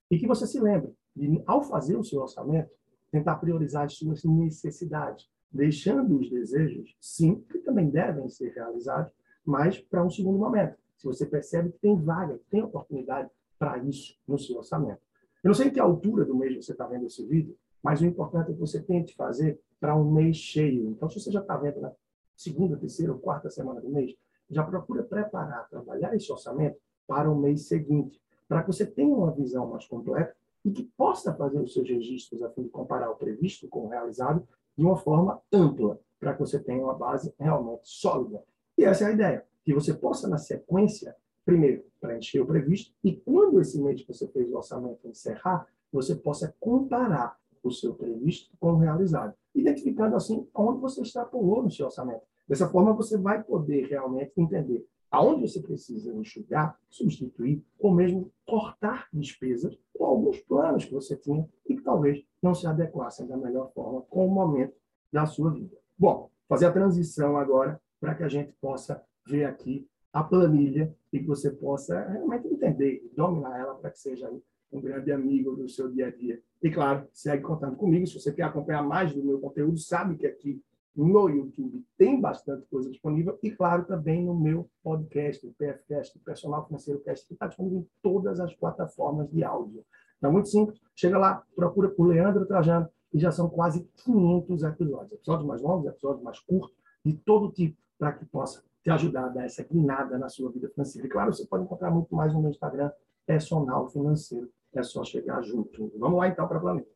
E 0.10 0.18
que 0.18 0.26
você 0.26 0.48
se 0.48 0.60
lembre 0.60 0.96
de, 1.16 1.44
ao 1.46 1.62
fazer 1.62 1.96
o 1.96 2.04
seu 2.04 2.22
orçamento, 2.22 2.72
tentar 3.12 3.36
priorizar 3.36 3.86
as 3.86 3.94
suas 3.94 4.24
necessidades, 4.24 5.30
deixando 5.52 6.20
os 6.20 6.30
desejos, 6.30 6.96
sim, 7.00 7.44
que 7.50 7.60
também 7.60 7.90
devem 7.90 8.30
ser 8.30 8.54
realizados, 8.54 9.12
mas 9.44 9.80
para 9.80 10.04
um 10.04 10.10
segundo 10.10 10.38
momento. 10.38 10.76
Se 10.98 11.06
você 11.06 11.26
percebe 11.26 11.72
que 11.72 11.80
tem 11.80 11.96
vaga, 11.96 12.40
tem 12.50 12.62
oportunidade 12.62 13.30
para 13.58 13.78
isso 13.78 14.18
no 14.28 14.38
seu 14.38 14.58
orçamento. 14.58 15.02
Eu 15.44 15.50
não 15.50 15.54
sei 15.54 15.68
em 15.68 15.72
que 15.72 15.80
altura 15.80 16.26
do 16.26 16.36
mês 16.36 16.56
você 16.56 16.74
está 16.74 16.86
vendo 16.86 17.06
esse 17.06 17.26
vídeo, 17.26 17.58
mas 17.82 18.02
o 18.02 18.06
importante 18.06 18.52
é 18.52 18.54
que 18.54 18.60
você 18.60 18.82
tente 18.82 19.16
fazer 19.16 19.60
para 19.80 19.96
um 19.96 20.12
mês 20.12 20.36
cheio. 20.36 20.90
Então, 20.90 21.10
se 21.10 21.20
você 21.20 21.32
já 21.32 21.40
está 21.40 21.56
vendo 21.56 21.80
na 21.80 21.92
segunda, 22.36 22.78
terceira 22.78 23.14
ou 23.14 23.20
quarta 23.20 23.50
semana 23.50 23.80
do 23.80 23.90
mês, 23.90 24.14
já 24.50 24.64
procura 24.64 25.04
preparar, 25.04 25.70
trabalhar 25.70 26.14
esse 26.14 26.32
orçamento 26.32 26.78
para 27.08 27.32
o 27.32 27.40
mês 27.40 27.68
seguinte, 27.68 28.22
para 28.48 28.62
que 28.62 28.68
você 28.68 28.86
tenha 28.86 29.16
uma 29.16 29.32
visão 29.32 29.68
mais 29.68 29.86
completa 29.86 30.36
e 30.66 30.72
que 30.72 30.84
possa 30.98 31.34
fazer 31.34 31.60
os 31.60 31.74
seus 31.74 31.88
registros 31.88 32.44
a 32.44 32.50
fim 32.50 32.64
de 32.64 32.70
comparar 32.70 33.10
o 33.10 33.16
previsto 33.16 33.68
com 33.68 33.86
o 33.86 33.88
realizado 33.88 34.46
de 34.78 34.84
uma 34.84 34.98
forma 34.98 35.42
ampla, 35.52 36.00
para 36.20 36.34
que 36.34 36.40
você 36.40 36.60
tenha 36.60 36.84
uma 36.84 36.94
base 36.94 37.34
realmente 37.40 37.82
sólida. 37.84 38.44
E 38.78 38.84
essa 38.84 39.06
é 39.06 39.08
a 39.08 39.12
ideia, 39.12 39.46
que 39.64 39.74
você 39.74 39.94
possa, 39.94 40.28
na 40.28 40.38
sequência, 40.38 41.16
primeiro, 41.46 41.84
preencher 42.00 42.42
o 42.42 42.46
previsto, 42.46 42.94
e 43.04 43.16
quando 43.16 43.60
esse 43.60 43.82
mês 43.82 44.02
que 44.02 44.14
você 44.14 44.28
fez 44.28 44.50
o 44.52 44.56
orçamento 44.56 45.08
encerrar, 45.08 45.68
você 45.92 46.16
possa 46.16 46.54
comparar 46.60 47.38
o 47.64 47.72
seu 47.72 47.94
previsto 47.94 48.50
com 48.60 48.74
o 48.74 48.78
realizado, 48.78 49.34
identificando 49.54 50.16
assim 50.16 50.48
onde 50.54 50.80
você 50.80 51.02
extrapolou 51.02 51.64
no 51.64 51.72
seu 51.72 51.86
orçamento. 51.86 52.22
Dessa 52.48 52.70
forma, 52.70 52.94
você 52.94 53.18
vai 53.18 53.44
poder 53.44 53.88
realmente 53.88 54.32
entender 54.38 54.88
aonde 55.12 55.42
você 55.42 55.60
precisa 55.60 56.14
enxugar, 56.14 56.80
substituir, 56.90 57.64
ou 57.80 57.94
mesmo 57.94 58.32
cortar 58.46 59.08
despesas 59.12 59.78
ou 59.94 60.06
alguns 60.06 60.40
planos 60.42 60.86
que 60.86 60.94
você 60.94 61.16
tinha 61.16 61.48
e 61.68 61.76
que 61.76 61.84
talvez 61.84 62.24
não 62.42 62.54
se 62.54 62.68
adequassem 62.68 63.28
da 63.28 63.38
melhor 63.38 63.72
forma 63.74 64.02
com 64.04 64.28
o 64.28 64.32
momento 64.32 64.76
da 65.12 65.26
sua 65.26 65.52
vida. 65.52 65.76
Bom, 65.98 66.30
fazer 66.48 66.66
a 66.66 66.72
transição 66.72 67.38
agora 67.38 67.80
para 68.00 68.16
que 68.16 68.24
a 68.24 68.30
gente 68.30 68.54
possa 68.62 69.04
ver 69.28 69.46
aqui 69.46 69.88
a 70.12 70.24
planilha 70.24 70.96
e 71.12 71.20
que 71.20 71.26
você 71.26 71.52
possa 71.52 72.00
realmente 72.08 72.48
entender, 72.48 73.08
dominar 73.16 73.60
ela 73.60 73.76
para 73.76 73.92
que 73.92 74.00
seja 74.00 74.32
um 74.72 74.82
grande 74.82 75.12
amigo 75.12 75.56
do 75.56 75.68
seu 75.68 75.92
dia 75.92 76.08
a 76.08 76.12
dia. 76.12 76.42
E 76.62 76.70
claro, 76.70 77.08
segue 77.14 77.44
contando 77.44 77.76
comigo. 77.76 78.06
Se 78.08 78.20
você 78.20 78.32
quer 78.32 78.44
acompanhar 78.44 78.84
mais 78.84 79.14
do 79.14 79.24
meu 79.24 79.40
conteúdo, 79.40 79.78
sabe 79.78 80.16
que 80.16 80.28
aqui 80.28 80.62
no 80.96 81.30
YouTube 81.30 81.86
tem 81.98 82.20
bastante 82.20 82.66
coisa 82.68 82.90
disponível 82.90 83.38
e, 83.42 83.52
claro, 83.52 83.86
também 83.86 84.24
no 84.24 84.38
meu 84.38 84.70
podcast, 84.84 85.46
o 85.46 85.54
PFcast, 85.54 86.18
o 86.18 86.22
Personal 86.22 86.66
Financeiro 86.66 87.00
Cast, 87.02 87.26
que 87.26 87.34
está 87.34 87.48
disponível 87.48 87.80
em 87.80 87.88
todas 88.02 88.40
as 88.40 88.54
plataformas 88.56 89.30
de 89.30 89.44
áudio. 89.44 89.86
Então, 90.18 90.32
muito 90.32 90.50
simples. 90.50 90.80
Chega 91.00 91.18
lá, 91.18 91.42
procura 91.56 91.88
por 91.88 92.08
Leandro 92.08 92.46
Trajano 92.46 92.90
e 93.14 93.18
já 93.18 93.32
são 93.32 93.50
quase 93.50 93.90
500 94.04 94.64
episódios. 94.64 95.14
Episódios 95.14 95.48
mais 95.48 95.62
longos, 95.62 95.88
episódios 95.88 96.22
mais 96.22 96.40
curtos, 96.42 96.76
de 97.06 97.14
todo 97.14 97.54
tipo, 97.54 97.78
para 97.98 98.12
que 98.12 98.26
possa 98.26 98.62
te 98.84 98.90
ajudar 98.90 99.28
a 99.28 99.30
dar 99.30 99.46
essa 99.46 99.64
guinada 99.64 100.18
na 100.18 100.28
sua 100.28 100.52
vida 100.52 100.68
financeira. 100.68 101.08
E, 101.08 101.10
claro, 101.10 101.34
você 101.34 101.46
pode 101.46 101.64
encontrar 101.64 101.90
muito 101.90 102.14
mais 102.14 102.34
no 102.34 102.42
meu 102.42 102.52
Instagram, 102.52 102.92
Personal 103.26 103.88
Financeiro. 103.88 104.52
É 104.74 104.84
só 104.84 105.06
chegar 105.06 105.42
junto. 105.42 105.90
Vamos 105.98 106.20
lá, 106.20 106.28
então, 106.28 106.46
para 106.46 106.58
a 106.58 106.62
planilha. 106.62 106.88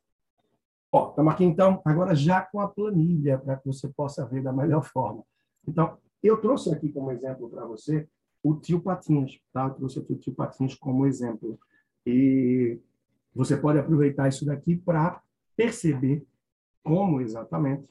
Ó, 0.91 1.11
estamos 1.11 1.33
aqui, 1.33 1.45
então, 1.45 1.81
agora 1.85 2.13
já 2.13 2.41
com 2.41 2.59
a 2.59 2.67
planilha, 2.67 3.37
para 3.37 3.55
que 3.55 3.67
você 3.67 3.87
possa 3.87 4.25
ver 4.25 4.43
da 4.43 4.51
melhor 4.51 4.83
forma. 4.83 5.23
Então, 5.65 5.97
eu 6.21 6.41
trouxe 6.41 6.73
aqui 6.73 6.91
como 6.91 7.09
exemplo 7.09 7.49
para 7.49 7.65
você 7.65 8.05
o 8.43 8.53
tio 8.53 8.81
Patinhas, 8.81 9.39
tá? 9.53 9.67
Eu 9.67 9.75
trouxe 9.75 9.99
aqui 9.99 10.11
o 10.11 10.17
tio 10.17 10.35
Patinhas 10.35 10.75
como 10.75 11.07
exemplo. 11.07 11.57
E 12.05 12.81
você 13.35 13.57
pode 13.57 13.79
aproveitar 13.79 14.27
isso 14.27 14.45
daqui 14.45 14.75
para 14.75 15.21
perceber 15.55 16.25
como 16.83 17.21
exatamente 17.21 17.87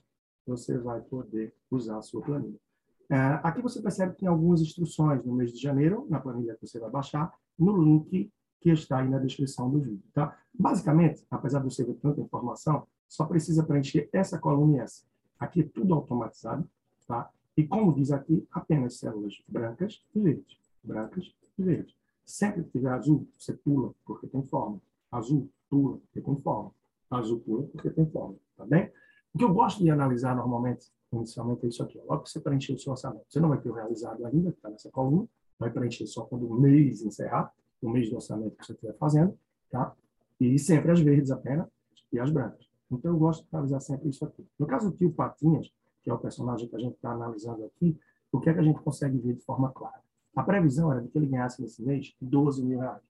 você 0.47 0.79
vai 0.79 1.01
poder 1.01 1.55
usar 1.71 1.99
a 1.99 2.03
sua 2.03 2.23
planilha. 2.23 2.59
É, 3.11 3.17
aqui 3.43 3.61
você 3.61 3.81
percebe 3.81 4.13
que 4.13 4.21
tem 4.21 4.29
algumas 4.29 4.61
instruções 4.61 5.25
no 5.25 5.35
mês 5.35 5.53
de 5.53 5.61
janeiro, 5.61 6.07
na 6.09 6.21
planilha 6.21 6.55
que 6.55 6.67
você 6.67 6.79
vai 6.79 6.91
baixar, 6.91 7.33
no 7.59 7.77
link 7.77 8.31
que 8.61 8.71
está 8.71 9.01
aí 9.01 9.09
na 9.09 9.19
descrição 9.19 9.69
do 9.71 9.81
vídeo. 9.81 10.05
Tá? 10.15 10.39
Basicamente, 10.55 11.27
apesar 11.31 11.59
de 11.59 11.65
você 11.65 11.85
ver 11.85 11.95
tanta 11.95 12.21
informação, 12.21 12.87
só 13.09 13.27
precisa 13.27 13.65
preencher 13.65 14.09
essa 14.13 14.39
coluna 14.39 14.77
e 14.77 14.81
essa. 14.81 15.05
Aqui 15.39 15.61
é 15.61 15.65
tudo 15.65 15.95
automatizado. 15.95 16.67
Tá? 17.07 17.29
E 17.57 17.67
como 17.67 17.93
diz 17.93 18.13
aqui, 18.13 18.47
apenas 18.53 18.99
células 18.99 19.43
brancas 19.49 20.03
e 20.15 20.21
verdes. 20.21 20.59
Brancas 20.83 21.35
e 21.59 21.63
verdes. 21.63 21.95
Sempre 22.25 22.63
que 22.63 22.71
tiver 22.71 22.93
azul, 22.93 23.29
você 23.37 23.53
pula, 23.53 23.93
porque 24.07 24.27
tem 24.27 24.43
forma. 24.45 24.81
Azul, 25.13 25.51
pula, 25.69 25.99
porque 25.99 26.21
tem 26.23 26.37
forma. 26.41 26.73
Azul, 27.11 27.41
pula, 27.41 27.63
porque 27.65 27.91
tem 27.91 28.11
forma. 28.11 28.37
Tá 28.57 28.65
bem? 28.65 28.91
O 29.35 29.39
que 29.39 29.45
eu 29.45 29.53
gosto 29.53 29.83
de 29.83 29.91
analisar 29.91 30.35
normalmente, 30.35 30.87
inicialmente, 31.13 31.67
é 31.67 31.69
isso 31.69 31.83
aqui. 31.83 31.99
Logo 31.99 32.23
que 32.23 32.31
você 32.31 32.41
preencher 32.41 32.73
o 32.73 32.79
seu 32.79 32.93
orçamento, 32.93 33.25
você 33.29 33.39
não 33.39 33.51
vai 33.51 33.61
ter 33.61 33.71
o 33.71 33.75
realizado 33.75 34.25
ainda, 34.27 34.51
que 34.51 34.59
está 34.59 34.71
nessa 34.71 34.91
coluna, 34.91 35.29
vai 35.59 35.71
preencher 35.71 36.07
só 36.07 36.25
quando 36.25 36.49
o 36.49 36.59
mês 36.59 37.03
encerrar 37.03 37.53
o 37.81 37.91
mês 37.91 38.09
do 38.09 38.17
orçamento 38.17 38.57
que 38.57 38.65
você 38.65 38.73
estiver 38.73 38.97
fazendo, 38.97 39.37
tá? 39.71 39.95
E 40.41 40.59
sempre 40.59 40.91
as 40.93 41.01
verdes 41.01 41.31
apenas 41.31 41.67
e 42.13 42.19
as 42.19 42.31
brancas. 42.31 42.67
Então, 42.91 43.13
eu 43.13 43.19
gosto 43.19 43.43
de 43.43 43.49
analisar 43.53 43.81
sempre 43.81 44.09
isso 44.09 44.25
aqui. 44.25 44.47
No 44.59 44.67
caso 44.67 44.91
do 44.91 44.97
tio 44.97 45.13
Patinhas, 45.13 45.73
que 46.03 46.11
é 46.11 46.15
o 46.15 46.19
personagem 46.19 46.69
que 46.69 46.77
a 46.77 46.79
gente 46.79 46.95
está 46.95 47.13
analisando 47.13 47.65
aqui, 47.65 47.99
o 48.31 48.41
que 48.41 48.51
é 48.51 48.55
que 48.55 48.61
a 48.61 48.63
gente 48.63 48.81
consegue 48.81 49.19
ver 49.19 49.35
de 49.35 49.43
forma 49.43 49.71
clara? 49.71 50.01
A 50.35 50.43
previsão 50.43 50.91
era 50.91 51.01
de 51.01 51.09
que 51.09 51.19
ele 51.19 51.27
ganhasse 51.27 51.61
nesse 51.61 51.83
mês 51.83 52.15
12 52.21 52.65
mil 52.65 52.81
reais. 52.81 53.03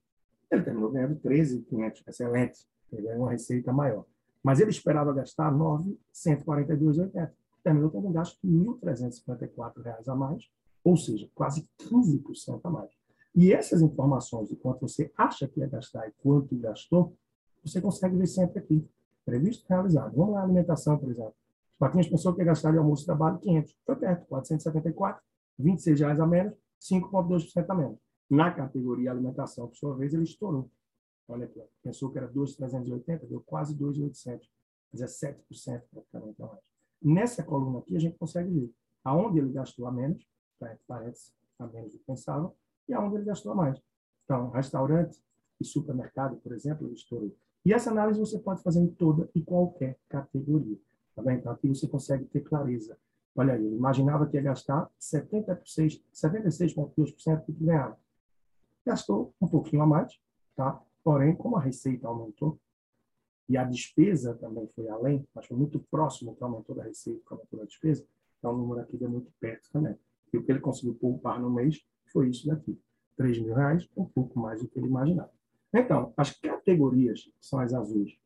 Ele 0.52 0.62
terminou 0.62 0.90
ganhando 0.90 1.16
13,500, 1.16 2.04
excelente. 2.06 2.66
Ele 2.92 3.02
ganhou 3.02 3.22
uma 3.22 3.30
receita 3.30 3.72
maior. 3.72 4.04
Mas 4.42 4.60
ele 4.60 4.70
esperava 4.70 5.12
gastar 5.14 5.50
942,80. 5.50 7.30
Terminou 7.64 7.90
tendo 7.90 8.08
um 8.08 8.12
gasto 8.12 8.38
de 8.44 8.58
R$ 8.58 8.64
1.354 8.82 10.08
a 10.08 10.14
mais, 10.14 10.50
ou 10.84 10.96
seja, 10.96 11.30
quase 11.34 11.66
15% 11.78 12.60
a 12.64 12.70
mais. 12.70 12.90
E 13.34 13.52
essas 13.52 13.80
informações 13.80 14.48
de 14.48 14.56
quanto 14.56 14.80
você 14.80 15.10
acha 15.16 15.48
que 15.48 15.60
ia 15.60 15.66
gastar 15.66 16.06
e 16.06 16.12
quanto 16.22 16.54
gastou, 16.56 17.16
você 17.64 17.80
consegue 17.80 18.16
ver 18.16 18.26
sempre 18.26 18.58
aqui. 18.58 18.86
Previsto, 19.24 19.64
realizado. 19.68 20.14
Vamos 20.14 20.34
lá, 20.34 20.42
alimentação, 20.42 20.98
por 20.98 21.08
exemplo. 21.10 21.34
Os 21.70 21.78
patinhas 21.78 22.08
pensou 22.08 22.34
que 22.34 22.40
ia 22.40 22.46
gastar 22.46 22.72
de 22.72 22.78
almoço 22.78 23.04
e 23.04 23.06
trabalho 23.06 23.38
500. 23.38 23.76
Foi 23.86 23.96
perto, 23.96 24.26
474, 24.26 25.22
26 25.58 26.00
reais 26.00 26.20
a 26.20 26.26
menos, 26.26 26.52
5,2% 26.80 27.64
a 27.68 27.74
menos. 27.74 27.98
Na 28.32 28.50
categoria 28.50 29.10
alimentação, 29.10 29.68
por 29.68 29.76
sua 29.76 29.94
vez, 29.94 30.14
ele 30.14 30.22
estourou. 30.22 30.70
Olha 31.28 31.44
aqui, 31.44 31.62
pensou 31.82 32.10
que 32.10 32.16
era 32.16 32.26
2,380, 32.26 33.26
deu 33.26 33.42
quase 33.42 33.74
2,800. 33.76 34.50
17% 34.94 35.82
praticamente 35.90 36.42
a 36.42 36.46
mais. 36.46 36.60
Nessa 37.02 37.42
coluna 37.42 37.80
aqui, 37.80 37.94
a 37.94 37.98
gente 37.98 38.16
consegue 38.16 38.50
ver 38.50 38.74
aonde 39.04 39.38
ele 39.38 39.52
gastou 39.52 39.86
a 39.86 39.92
menos, 39.92 40.26
parece 40.86 41.34
a 41.58 41.66
menos 41.66 41.92
do 41.92 41.98
que 41.98 42.06
pensava, 42.06 42.50
e 42.88 42.94
aonde 42.94 43.16
ele 43.16 43.24
gastou 43.26 43.54
mais. 43.54 43.78
Então, 44.24 44.48
restaurante 44.48 45.22
e 45.60 45.64
supermercado, 45.66 46.36
por 46.36 46.52
exemplo, 46.54 46.86
ele 46.86 46.94
estourou. 46.94 47.36
E 47.66 47.74
essa 47.74 47.90
análise 47.90 48.18
você 48.18 48.38
pode 48.38 48.62
fazer 48.62 48.80
em 48.80 48.88
toda 48.88 49.28
e 49.34 49.42
qualquer 49.42 49.98
categoria. 50.08 50.78
Tá 51.14 51.20
bem? 51.20 51.36
Então, 51.36 51.52
aqui 51.52 51.68
você 51.68 51.86
consegue 51.86 52.24
ter 52.24 52.40
clareza. 52.40 52.96
Olha 53.36 53.52
aí, 53.52 53.62
ele 53.62 53.76
imaginava 53.76 54.26
que 54.26 54.38
ia 54.38 54.42
gastar 54.42 54.90
76,2% 54.98 56.00
76 56.12 56.74
do 56.74 57.52
que 57.52 57.64
ganhava. 57.64 57.98
Gastou 58.84 59.34
um 59.40 59.46
pouquinho 59.46 59.82
a 59.82 59.86
mais, 59.86 60.18
tá? 60.56 60.82
porém, 61.02 61.34
como 61.34 61.56
a 61.56 61.60
receita 61.60 62.06
aumentou, 62.06 62.58
e 63.48 63.56
a 63.56 63.64
despesa 63.64 64.34
também 64.34 64.68
foi 64.68 64.88
além, 64.88 65.26
mas 65.34 65.46
foi 65.46 65.56
muito 65.56 65.78
próximo 65.90 66.34
que 66.34 66.42
aumentou 66.42 66.74
da 66.74 66.84
receita 66.84 67.20
que 67.26 67.32
aumentou 67.34 67.58
da 67.58 67.64
despesa, 67.64 68.06
então 68.38 68.54
o 68.54 68.56
número 68.56 68.80
aqui 68.80 68.96
deu 68.96 69.10
muito 69.10 69.30
perto 69.40 69.68
também. 69.72 69.96
E 70.32 70.38
o 70.38 70.42
que 70.42 70.50
ele 70.50 70.60
conseguiu 70.60 70.94
poupar 70.94 71.40
no 71.40 71.50
mês 71.50 71.84
foi 72.12 72.28
isso 72.28 72.46
daqui. 72.46 72.80
3 73.16 73.40
mil 73.40 73.54
reais, 73.54 73.88
um 73.96 74.04
pouco 74.04 74.38
mais 74.38 74.62
do 74.62 74.68
que 74.68 74.78
ele 74.78 74.86
imaginava. 74.86 75.30
Então, 75.74 76.12
as 76.16 76.30
categorias, 76.30 77.24
que 77.24 77.34
são 77.40 77.58
as 77.58 77.74
azuis, 77.74 78.16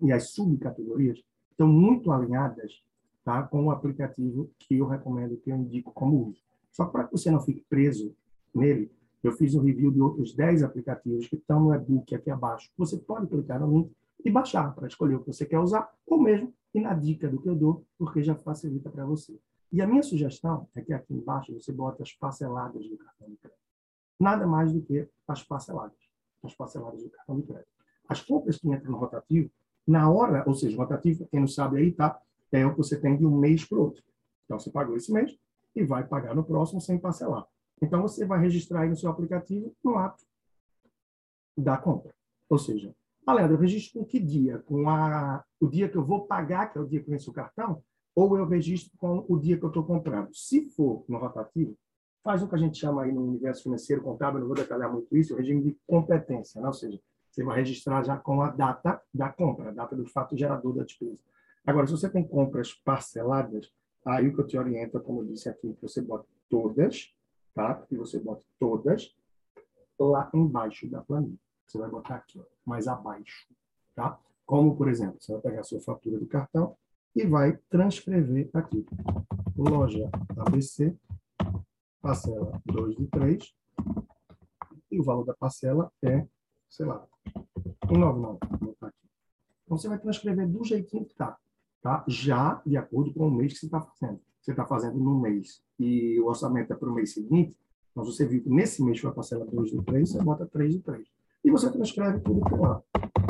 e 0.00 0.12
as 0.12 0.30
subcategorias, 0.30 1.22
estão 1.50 1.66
muito 1.66 2.10
alinhadas 2.12 2.84
tá, 3.24 3.42
com 3.42 3.66
o 3.66 3.70
aplicativo 3.70 4.50
que 4.58 4.78
eu 4.78 4.86
recomendo, 4.86 5.36
que 5.38 5.50
eu 5.50 5.56
indico 5.56 5.92
como 5.92 6.28
uso. 6.28 6.40
Só 6.70 6.86
para 6.86 7.04
que 7.04 7.12
você 7.12 7.30
não 7.30 7.40
fique 7.40 7.64
preso 7.68 8.14
nele, 8.54 8.90
eu 9.22 9.32
fiz 9.32 9.54
um 9.54 9.62
review 9.62 9.90
de 9.90 10.00
outros 10.00 10.34
10 10.34 10.62
aplicativos 10.62 11.28
que 11.28 11.36
estão 11.36 11.60
no 11.60 11.74
e-book 11.74 12.14
aqui 12.14 12.30
abaixo. 12.30 12.70
Você 12.76 12.96
pode 12.96 13.26
clicar 13.28 13.60
no 13.60 13.72
link 13.72 13.92
e 14.24 14.30
baixar 14.30 14.74
para 14.74 14.86
escolher 14.86 15.16
o 15.16 15.20
que 15.20 15.32
você 15.32 15.46
quer 15.46 15.58
usar, 15.58 15.90
ou 16.06 16.20
mesmo 16.20 16.52
ir 16.74 16.80
na 16.80 16.94
dica 16.94 17.28
do 17.28 17.40
que 17.40 17.48
eu 17.48 17.54
dou, 17.54 17.84
porque 17.98 18.22
já 18.22 18.34
facilita 18.34 18.90
para 18.90 19.04
você. 19.04 19.38
E 19.70 19.80
a 19.80 19.86
minha 19.86 20.02
sugestão 20.02 20.68
é 20.74 20.82
que 20.82 20.92
aqui 20.92 21.14
embaixo 21.14 21.52
você 21.52 21.72
bota 21.72 22.02
as 22.02 22.12
parceladas 22.12 22.86
do 22.88 22.96
cartão 22.98 23.28
de 23.28 23.36
crédito. 23.36 23.62
Nada 24.18 24.46
mais 24.46 24.72
do 24.72 24.82
que 24.82 25.08
as 25.26 25.42
parceladas. 25.42 25.96
As 26.42 26.54
parceladas 26.54 27.02
do 27.02 27.10
cartão 27.10 27.40
de 27.40 27.46
crédito. 27.46 27.68
As 28.08 28.20
compras 28.20 28.58
que 28.58 28.68
entram 28.68 28.92
no 28.92 28.98
rotativo, 28.98 29.50
na 29.86 30.10
hora, 30.10 30.44
ou 30.46 30.54
seja, 30.54 30.76
rotativo, 30.76 31.26
quem 31.30 31.40
não 31.40 31.46
sabe 31.46 31.78
aí, 31.78 31.92
tá? 31.92 32.20
É 32.52 32.66
o 32.66 32.72
que 32.72 32.78
você 32.78 33.00
tem 33.00 33.16
de 33.16 33.24
um 33.24 33.36
mês 33.36 33.64
para 33.64 33.78
o 33.78 33.82
outro. 33.82 34.02
Então, 34.44 34.58
você 34.58 34.70
pagou 34.70 34.96
esse 34.96 35.10
mês 35.12 35.36
e 35.74 35.82
vai 35.82 36.06
pagar 36.06 36.34
no 36.34 36.44
próximo 36.44 36.80
sem 36.80 36.98
parcelar. 36.98 37.46
Então, 37.82 38.00
você 38.00 38.24
vai 38.24 38.40
registrar 38.40 38.82
aí 38.82 38.88
no 38.88 38.96
seu 38.96 39.10
aplicativo 39.10 39.74
no 39.84 39.98
ato 39.98 40.24
da 41.56 41.76
compra. 41.76 42.14
Ou 42.48 42.58
seja, 42.58 42.94
ah, 43.26 43.34
Leandro, 43.34 43.56
eu 43.56 43.60
registro 43.60 43.98
com 43.98 44.06
que 44.06 44.20
dia? 44.20 44.60
Com 44.60 44.88
a, 44.88 45.44
o 45.60 45.68
dia 45.68 45.88
que 45.88 45.96
eu 45.96 46.04
vou 46.04 46.26
pagar, 46.26 46.72
que 46.72 46.78
é 46.78 46.80
o 46.80 46.86
dia 46.86 47.02
que 47.02 47.10
vence 47.10 47.28
o 47.28 47.32
cartão? 47.32 47.82
Ou 48.14 48.38
eu 48.38 48.46
registro 48.46 48.96
com 48.98 49.24
o 49.28 49.38
dia 49.38 49.58
que 49.58 49.64
eu 49.64 49.68
estou 49.68 49.84
comprando? 49.84 50.34
Se 50.34 50.68
for 50.70 51.04
no 51.08 51.18
rotativo, 51.18 51.76
faz 52.22 52.42
o 52.42 52.48
que 52.48 52.54
a 52.54 52.58
gente 52.58 52.78
chama 52.78 53.02
aí 53.02 53.12
no 53.12 53.22
universo 53.24 53.64
financeiro 53.64 54.02
contábil, 54.02 54.40
não 54.40 54.46
vou 54.46 54.56
detalhar 54.56 54.90
muito 54.92 55.16
isso, 55.16 55.34
o 55.34 55.36
regime 55.36 55.62
de 55.62 55.76
competência, 55.86 56.60
né? 56.60 56.68
ou 56.68 56.72
seja, 56.72 57.00
você 57.30 57.42
vai 57.42 57.58
registrar 57.58 58.04
já 58.04 58.16
com 58.16 58.42
a 58.42 58.50
data 58.50 59.00
da 59.12 59.28
compra, 59.28 59.70
a 59.70 59.72
data 59.72 59.96
do 59.96 60.06
fato 60.06 60.36
gerador 60.36 60.74
da 60.74 60.84
despesa. 60.84 61.18
Agora, 61.66 61.86
se 61.86 61.92
você 61.92 62.08
tem 62.08 62.26
compras 62.26 62.72
parceladas, 62.72 63.72
aí 64.04 64.28
o 64.28 64.34
que 64.34 64.40
eu 64.40 64.46
te 64.46 64.58
oriento, 64.58 65.00
como 65.00 65.22
eu 65.22 65.26
disse 65.26 65.48
aqui, 65.48 65.72
que 65.74 65.82
você 65.82 66.00
bota 66.02 66.26
todas, 66.48 67.12
tá? 67.54 67.84
E 67.90 67.96
você 67.96 68.18
bota 68.18 68.44
todas 68.58 69.14
lá 69.98 70.30
embaixo 70.34 70.88
da 70.88 71.00
planilha. 71.00 71.38
Você 71.66 71.78
vai 71.78 71.88
botar 71.88 72.16
aqui, 72.16 72.38
ó, 72.38 72.44
mais 72.64 72.86
abaixo, 72.86 73.48
tá? 73.94 74.18
Como, 74.44 74.76
por 74.76 74.88
exemplo, 74.88 75.16
você 75.20 75.32
vai 75.32 75.40
pegar 75.40 75.60
a 75.60 75.64
sua 75.64 75.80
fatura 75.80 76.18
do 76.18 76.26
cartão 76.26 76.76
e 77.14 77.26
vai 77.26 77.56
transcrever 77.70 78.50
aqui. 78.52 78.84
Loja 79.56 80.10
ABC, 80.36 80.96
parcela 82.00 82.60
2 82.66 82.96
de 82.96 83.06
3, 83.06 83.54
e 84.90 85.00
o 85.00 85.04
valor 85.04 85.24
da 85.24 85.34
parcela 85.34 85.90
é, 86.02 86.26
sei 86.68 86.86
lá, 86.86 87.06
199. 87.86 88.38
Vou 88.50 88.58
botar 88.58 88.88
aqui. 88.88 89.08
Então, 89.64 89.78
você 89.78 89.88
vai 89.88 89.98
transcrever 89.98 90.48
do 90.48 90.64
jeitinho 90.64 91.04
que 91.04 91.12
está, 91.12 91.38
tá? 91.80 92.04
Já 92.08 92.60
de 92.66 92.76
acordo 92.76 93.14
com 93.14 93.28
o 93.28 93.30
mês 93.30 93.54
que 93.54 93.60
você 93.60 93.66
está 93.66 93.80
fazendo. 93.80 94.20
Você 94.42 94.50
está 94.50 94.66
fazendo 94.66 94.98
no 94.98 95.20
mês 95.20 95.62
e 95.78 96.18
o 96.20 96.26
orçamento 96.26 96.72
é 96.72 96.76
para 96.76 96.90
o 96.90 96.92
mês 96.92 97.14
seguinte, 97.14 97.56
então 97.92 98.04
você 98.04 98.26
viu 98.26 98.42
que 98.42 98.50
nesse 98.50 98.82
mês 98.82 98.98
foi 98.98 99.10
a 99.10 99.12
parcela 99.12 99.46
2 99.46 99.70
de 99.70 99.82
3, 99.82 100.10
você 100.10 100.22
bota 100.22 100.46
3 100.46 100.72
de 100.72 100.80
3. 100.80 101.08
E 101.44 101.50
você 101.50 101.70
transcreve 101.70 102.20
tudo 102.20 102.40
por 102.40 102.60
lá. 102.60 102.82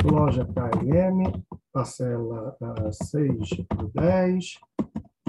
Loja 0.03 0.43
KLM, 0.45 1.43
parcela 1.71 2.57
uh, 2.59 2.91
6 2.91 3.47
de 3.47 3.67
10, 3.93 4.59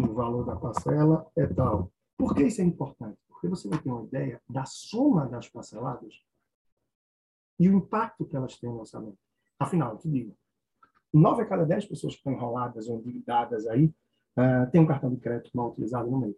o 0.01 0.14
valor 0.14 0.47
da 0.47 0.57
parcela 0.57 1.27
é 1.37 1.47
tal. 1.47 1.92
Por 2.16 2.35
que 2.35 2.44
isso 2.44 2.62
é 2.62 2.64
importante? 2.64 3.18
Porque 3.29 3.49
você 3.49 3.68
vai 3.68 3.79
ter 3.79 3.90
uma 3.90 4.05
ideia 4.05 4.40
da 4.49 4.64
soma 4.64 5.27
das 5.27 5.49
parceladas 5.51 6.25
e 7.59 7.68
o 7.68 7.77
impacto 7.77 8.25
que 8.25 8.37
elas 8.37 8.57
têm 8.57 8.70
no 8.70 8.81
orçamento. 8.81 9.18
Afinal, 9.59 9.92
eu 9.92 9.99
te 9.99 10.09
digo, 10.09 10.35
9 11.12 11.42
a 11.42 11.47
cada 11.47 11.64
10 11.66 11.87
pessoas 11.87 12.14
que 12.14 12.20
estão 12.20 12.33
enroladas 12.33 12.88
ou 12.88 12.97
endividadas 12.97 13.66
aí 13.66 13.92
uh, 14.37 14.70
tem 14.70 14.81
um 14.81 14.87
cartão 14.87 15.11
de 15.11 15.16
crédito 15.16 15.51
mal 15.55 15.70
utilizado 15.70 16.11
no 16.11 16.18
meio. 16.18 16.37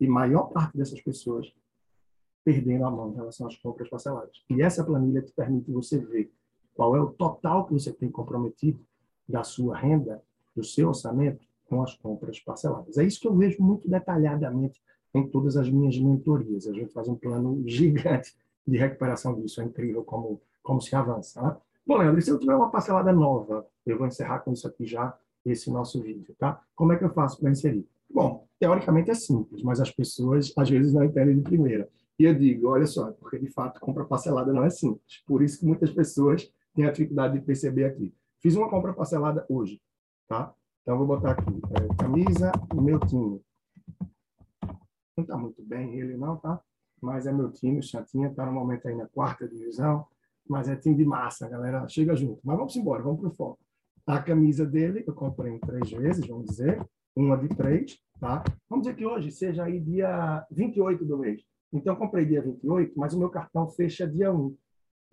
E 0.00 0.06
maior 0.06 0.44
parte 0.44 0.76
dessas 0.76 1.00
pessoas 1.00 1.52
perdendo 2.44 2.84
a 2.84 2.90
mão 2.90 3.10
em 3.12 3.16
relação 3.16 3.46
às 3.46 3.56
compras 3.56 3.88
parceladas. 3.88 4.42
E 4.48 4.62
essa 4.62 4.84
planilha 4.84 5.20
te 5.20 5.32
permite 5.32 5.70
você 5.70 5.98
ver 5.98 6.32
qual 6.74 6.96
é 6.96 7.00
o 7.00 7.10
total 7.10 7.66
que 7.66 7.74
você 7.74 7.92
tem 7.92 8.10
comprometido 8.10 8.80
da 9.28 9.42
sua 9.44 9.76
renda, 9.76 10.22
do 10.56 10.64
seu 10.64 10.88
orçamento, 10.88 11.44
com 11.68 11.82
as 11.82 11.94
compras 11.94 12.40
parceladas. 12.40 12.96
É 12.96 13.04
isso 13.04 13.20
que 13.20 13.28
eu 13.28 13.36
vejo 13.36 13.62
muito 13.62 13.88
detalhadamente 13.88 14.80
em 15.14 15.28
todas 15.28 15.56
as 15.56 15.68
minhas 15.68 15.98
mentorias. 15.98 16.66
A 16.66 16.72
gente 16.72 16.92
faz 16.92 17.08
um 17.08 17.14
plano 17.14 17.62
gigante 17.68 18.34
de 18.66 18.78
recuperação 18.78 19.34
disso. 19.38 19.60
É 19.60 19.64
incrível 19.64 20.02
como, 20.02 20.40
como 20.62 20.80
se 20.80 20.94
avança. 20.96 21.42
Né? 21.42 21.56
Bom, 21.86 21.98
Leandro, 21.98 22.20
se 22.22 22.30
eu 22.30 22.38
tiver 22.38 22.54
uma 22.54 22.70
parcelada 22.70 23.12
nova, 23.12 23.66
eu 23.84 23.98
vou 23.98 24.06
encerrar 24.06 24.40
com 24.40 24.52
isso 24.52 24.66
aqui 24.66 24.86
já, 24.86 25.16
esse 25.50 25.70
nosso 25.70 26.02
vídeo, 26.02 26.34
tá? 26.38 26.60
Como 26.74 26.92
é 26.92 26.96
que 26.96 27.04
eu 27.04 27.10
faço 27.10 27.38
para 27.40 27.50
inserir? 27.50 27.86
Bom, 28.10 28.46
teoricamente 28.58 29.10
é 29.10 29.14
simples, 29.14 29.62
mas 29.62 29.80
as 29.80 29.90
pessoas 29.90 30.52
às 30.56 30.68
vezes 30.68 30.92
não 30.92 31.04
entendem 31.04 31.36
de 31.36 31.42
primeira. 31.42 31.88
E 32.18 32.24
eu 32.24 32.34
digo, 32.34 32.68
olha 32.68 32.86
só, 32.86 33.12
porque 33.12 33.38
de 33.38 33.48
fato 33.48 33.80
compra 33.80 34.04
parcelada 34.04 34.52
não 34.52 34.64
é 34.64 34.70
simples. 34.70 35.22
Por 35.26 35.42
isso 35.42 35.60
que 35.60 35.66
muitas 35.66 35.90
pessoas 35.90 36.52
têm 36.74 36.84
a 36.84 36.90
dificuldade 36.90 37.38
de 37.38 37.44
perceber 37.44 37.84
aqui. 37.84 38.12
Fiz 38.40 38.56
uma 38.56 38.68
compra 38.68 38.92
parcelada 38.92 39.46
hoje, 39.48 39.80
tá? 40.26 40.52
Então 40.82 40.96
vou 40.98 41.06
botar 41.06 41.32
aqui, 41.32 41.60
é, 41.72 41.94
camisa, 41.96 42.50
meu 42.74 42.98
time. 43.00 43.40
Não 45.16 45.22
está 45.22 45.36
muito 45.36 45.62
bem 45.62 45.94
ele 45.98 46.16
não, 46.16 46.36
tá? 46.36 46.60
Mas 47.00 47.26
é 47.26 47.32
meu 47.32 47.52
time, 47.52 47.82
chatinha, 47.82 48.28
está 48.28 48.44
no 48.46 48.52
momento 48.52 48.88
aí 48.88 48.94
na 48.96 49.06
quarta 49.06 49.46
divisão, 49.46 50.06
mas 50.48 50.68
é 50.68 50.74
time 50.74 50.96
de 50.96 51.04
massa, 51.04 51.48
galera, 51.48 51.86
chega 51.88 52.16
junto. 52.16 52.40
Mas 52.42 52.56
vamos 52.56 52.74
embora, 52.74 53.02
vamos 53.02 53.20
para 53.20 53.28
o 53.28 53.34
foco. 53.34 53.58
A 54.08 54.22
camisa 54.22 54.64
dele 54.64 55.04
eu 55.06 55.12
comprei 55.12 55.52
em 55.52 55.58
três 55.58 55.90
vezes, 55.90 56.26
vamos 56.26 56.46
dizer, 56.46 56.82
uma 57.14 57.36
de 57.36 57.46
três, 57.48 57.98
tá? 58.18 58.42
Vamos 58.66 58.86
dizer 58.86 58.96
que 58.96 59.04
hoje 59.04 59.30
seja 59.30 59.64
aí 59.64 59.78
dia 59.78 60.46
28 60.50 61.04
do 61.04 61.18
mês. 61.18 61.42
Então, 61.70 61.94
comprei 61.94 62.24
dia 62.24 62.40
28, 62.40 62.98
mas 62.98 63.12
o 63.12 63.18
meu 63.18 63.28
cartão 63.28 63.68
fecha 63.68 64.08
dia 64.08 64.32
1. 64.32 64.56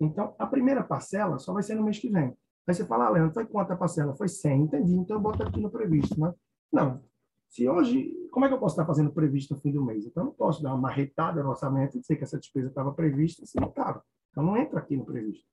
Então, 0.00 0.34
a 0.38 0.46
primeira 0.46 0.82
parcela 0.82 1.38
só 1.38 1.52
vai 1.52 1.62
ser 1.62 1.74
no 1.74 1.84
mês 1.84 1.98
que 1.98 2.08
vem. 2.08 2.34
Aí 2.66 2.74
você 2.74 2.86
fala, 2.86 3.04
ah, 3.04 3.10
Leandro, 3.10 3.34
foi 3.34 3.44
quanto 3.44 3.70
a 3.70 3.76
parcela? 3.76 4.16
Foi 4.16 4.28
100, 4.28 4.62
entendi, 4.62 4.94
então 4.94 5.18
eu 5.18 5.20
boto 5.20 5.42
aqui 5.42 5.60
no 5.60 5.70
previsto, 5.70 6.18
né? 6.18 6.32
Não. 6.72 7.02
Se 7.50 7.68
hoje, 7.68 8.14
como 8.32 8.46
é 8.46 8.48
que 8.48 8.54
eu 8.54 8.58
posso 8.58 8.76
estar 8.76 8.86
fazendo 8.86 9.12
previsto 9.12 9.52
no 9.52 9.60
fim 9.60 9.72
do 9.72 9.84
mês? 9.84 10.06
Então, 10.06 10.22
eu 10.22 10.28
não 10.28 10.32
posso 10.32 10.62
dar 10.62 10.70
uma 10.70 10.80
marretada 10.80 11.42
no 11.42 11.50
orçamento 11.50 11.98
e 11.98 12.00
dizer 12.00 12.16
que 12.16 12.24
essa 12.24 12.38
despesa 12.38 12.68
estava 12.68 12.94
prevista 12.94 13.44
se 13.44 13.60
não 13.60 13.68
estava. 13.68 14.02
Então, 14.30 14.42
não 14.42 14.56
entra 14.56 14.78
aqui 14.78 14.96
no 14.96 15.04
previsto. 15.04 15.44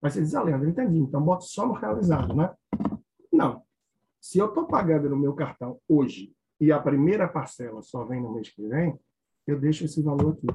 Mas 0.00 0.14
você 0.14 0.22
diz, 0.22 0.34
ah, 0.34 0.42
Leandro, 0.42 0.68
entendi, 0.68 0.98
então 0.98 1.22
boto 1.22 1.44
só 1.44 1.66
no 1.66 1.74
realizado, 1.74 2.34
né? 2.34 2.54
Não. 3.32 3.62
Se 4.20 4.38
eu 4.38 4.46
estou 4.46 4.66
pagando 4.66 5.08
no 5.08 5.16
meu 5.16 5.34
cartão 5.34 5.80
hoje 5.88 6.34
e 6.60 6.72
a 6.72 6.78
primeira 6.78 7.28
parcela 7.28 7.82
só 7.82 8.04
vem 8.04 8.20
no 8.20 8.32
mês 8.32 8.48
que 8.50 8.66
vem, 8.66 8.98
eu 9.46 9.58
deixo 9.58 9.84
esse 9.84 10.02
valor 10.02 10.32
aqui. 10.32 10.46